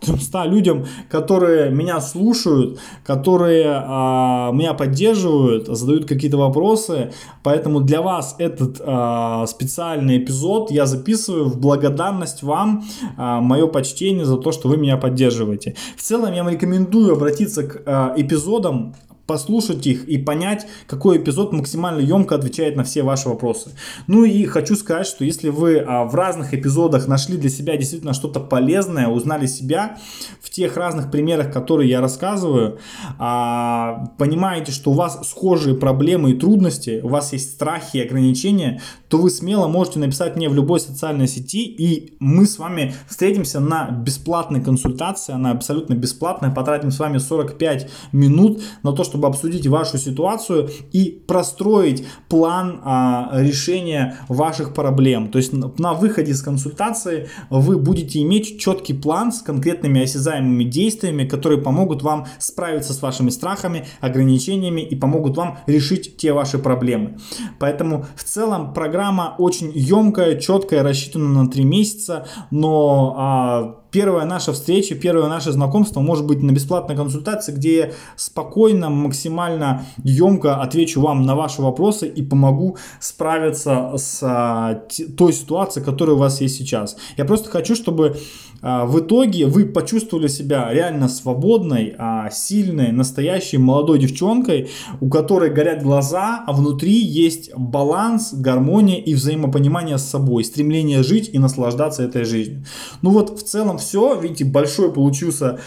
300 0.00 0.44
людям, 0.46 0.86
которые 1.10 1.70
меня 1.70 2.00
слушают, 2.00 2.78
которые 3.04 3.82
а, 3.84 4.52
меня 4.52 4.74
поддерживают, 4.74 5.66
задают 5.66 6.06
какие-то 6.06 6.36
вопросы. 6.36 7.12
Поэтому 7.42 7.80
для 7.80 8.00
вас 8.00 8.36
этот 8.38 8.80
а, 8.80 9.44
специальный 9.46 10.18
эпизод 10.18 10.70
я 10.70 10.86
записываю 10.86 11.46
в 11.46 11.58
благодарность 11.58 12.44
вам, 12.44 12.84
а, 13.16 13.40
мое 13.40 13.66
почтение 13.66 14.24
за 14.24 14.36
то, 14.36 14.52
что 14.52 14.68
вы 14.68 14.76
меня 14.76 14.96
поддерживаете. 14.96 15.74
В 15.96 16.02
целом 16.02 16.32
я 16.32 16.44
вам 16.44 16.52
рекомендую 16.52 17.14
обратиться 17.14 17.64
к 17.64 17.82
а, 17.86 18.14
эпизодам 18.16 18.94
послушать 19.26 19.86
их 19.86 20.08
и 20.08 20.18
понять, 20.18 20.66
какой 20.86 21.18
эпизод 21.18 21.52
максимально 21.52 22.00
емко 22.00 22.34
отвечает 22.34 22.76
на 22.76 22.84
все 22.84 23.02
ваши 23.02 23.28
вопросы. 23.28 23.70
Ну 24.06 24.24
и 24.24 24.44
хочу 24.44 24.76
сказать, 24.76 25.06
что 25.06 25.24
если 25.24 25.48
вы 25.48 25.78
а, 25.78 26.04
в 26.04 26.14
разных 26.14 26.54
эпизодах 26.54 27.06
нашли 27.06 27.36
для 27.36 27.50
себя 27.50 27.76
действительно 27.76 28.14
что-то 28.14 28.40
полезное, 28.40 29.08
узнали 29.08 29.46
себя 29.46 29.98
в 30.40 30.50
тех 30.50 30.76
разных 30.76 31.10
примерах, 31.10 31.52
которые 31.52 31.88
я 31.88 32.00
рассказываю, 32.00 32.78
а, 33.18 34.08
понимаете, 34.18 34.72
что 34.72 34.90
у 34.90 34.94
вас 34.94 35.28
схожие 35.28 35.76
проблемы 35.76 36.32
и 36.32 36.34
трудности, 36.34 37.00
у 37.02 37.08
вас 37.08 37.32
есть 37.32 37.52
страхи 37.52 37.98
и 37.98 38.02
ограничения, 38.02 38.80
то 39.08 39.18
вы 39.18 39.30
смело 39.30 39.68
можете 39.68 39.98
написать 39.98 40.36
мне 40.36 40.48
в 40.48 40.54
любой 40.54 40.80
социальной 40.80 41.28
сети, 41.28 41.64
и 41.64 42.16
мы 42.18 42.46
с 42.46 42.58
вами 42.58 42.94
встретимся 43.08 43.60
на 43.60 43.90
бесплатной 43.90 44.62
консультации, 44.62 45.32
она 45.32 45.52
абсолютно 45.52 45.94
бесплатная, 45.94 46.50
потратим 46.50 46.90
с 46.90 46.98
вами 46.98 47.18
45 47.18 47.90
минут 48.12 48.62
на 48.82 48.92
то, 48.92 49.04
чтобы 49.12 49.28
обсудить 49.28 49.66
вашу 49.66 49.98
ситуацию 49.98 50.70
и 50.90 51.22
простроить 51.26 52.06
план 52.30 52.80
а, 52.82 53.30
решения 53.34 54.16
ваших 54.28 54.72
проблем. 54.72 55.30
То 55.30 55.36
есть 55.36 55.52
на 55.52 55.92
выходе 55.92 56.32
с 56.32 56.40
консультации 56.40 57.28
вы 57.50 57.76
будете 57.76 58.22
иметь 58.22 58.58
четкий 58.58 58.94
план 58.94 59.32
с 59.32 59.42
конкретными 59.42 60.02
осязаемыми 60.02 60.64
действиями, 60.64 61.28
которые 61.28 61.60
помогут 61.60 62.02
вам 62.02 62.26
справиться 62.38 62.94
с 62.94 63.02
вашими 63.02 63.28
страхами, 63.28 63.84
ограничениями 64.00 64.80
и 64.80 64.96
помогут 64.96 65.36
вам 65.36 65.58
решить 65.66 66.16
те 66.16 66.32
ваши 66.32 66.58
проблемы. 66.58 67.18
Поэтому 67.58 68.06
в 68.16 68.24
целом 68.24 68.72
программа 68.72 69.34
очень 69.36 69.72
емкая, 69.74 70.40
четкая, 70.40 70.82
рассчитана 70.82 71.28
на 71.28 71.50
3 71.50 71.64
месяца, 71.64 72.26
но 72.50 73.14
а, 73.18 73.81
первая 73.92 74.24
наша 74.24 74.52
встреча, 74.52 74.94
первое 74.94 75.28
наше 75.28 75.52
знакомство 75.52 76.00
может 76.00 76.26
быть 76.26 76.42
на 76.42 76.50
бесплатной 76.50 76.96
консультации, 76.96 77.52
где 77.52 77.76
я 77.76 77.90
спокойно, 78.16 78.90
максимально 78.90 79.84
емко 80.02 80.56
отвечу 80.56 81.00
вам 81.00 81.22
на 81.22 81.36
ваши 81.36 81.62
вопросы 81.62 82.08
и 82.08 82.22
помогу 82.22 82.76
справиться 82.98 83.92
с 83.96 84.20
а, 84.22 84.82
той 85.16 85.32
ситуацией, 85.32 85.84
которая 85.84 86.16
у 86.16 86.18
вас 86.18 86.40
есть 86.40 86.56
сейчас. 86.56 86.96
Я 87.16 87.24
просто 87.24 87.50
хочу, 87.50 87.76
чтобы 87.76 88.16
в 88.62 89.00
итоге 89.00 89.46
вы 89.46 89.66
почувствовали 89.66 90.28
себя 90.28 90.72
реально 90.72 91.08
свободной, 91.08 91.94
а, 91.98 92.30
сильной, 92.30 92.92
настоящей 92.92 93.58
молодой 93.58 93.98
девчонкой, 93.98 94.70
у 95.00 95.08
которой 95.08 95.50
горят 95.50 95.82
глаза, 95.82 96.44
а 96.46 96.52
внутри 96.52 96.94
есть 96.94 97.50
баланс, 97.56 98.32
гармония 98.32 99.00
и 99.00 99.14
взаимопонимание 99.14 99.98
с 99.98 100.04
собой, 100.04 100.44
стремление 100.44 101.02
жить 101.02 101.30
и 101.32 101.38
наслаждаться 101.38 102.02
этой 102.02 102.24
жизнью. 102.24 102.64
Ну 103.02 103.10
вот 103.10 103.38
в 103.38 103.42
целом 103.42 103.78
все, 103.78 104.18
видите, 104.20 104.44
большой 104.44 104.92
получился 104.92 105.58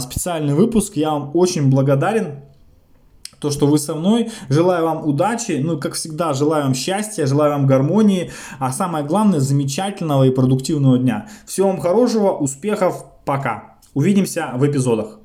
специальный 0.00 0.54
выпуск, 0.54 0.96
я 0.96 1.12
вам 1.12 1.30
очень 1.34 1.70
благодарен 1.70 2.47
то, 3.40 3.50
что 3.50 3.66
вы 3.66 3.78
со 3.78 3.94
мной. 3.94 4.30
Желаю 4.48 4.84
вам 4.84 5.06
удачи, 5.06 5.60
ну, 5.62 5.78
как 5.78 5.94
всегда, 5.94 6.32
желаю 6.34 6.64
вам 6.64 6.74
счастья, 6.74 7.26
желаю 7.26 7.52
вам 7.52 7.66
гармонии, 7.66 8.30
а 8.58 8.72
самое 8.72 9.04
главное, 9.04 9.40
замечательного 9.40 10.24
и 10.24 10.30
продуктивного 10.30 10.98
дня. 10.98 11.28
Всего 11.46 11.68
вам 11.68 11.80
хорошего, 11.80 12.32
успехов, 12.32 13.04
пока. 13.24 13.78
Увидимся 13.94 14.52
в 14.54 14.66
эпизодах. 14.66 15.17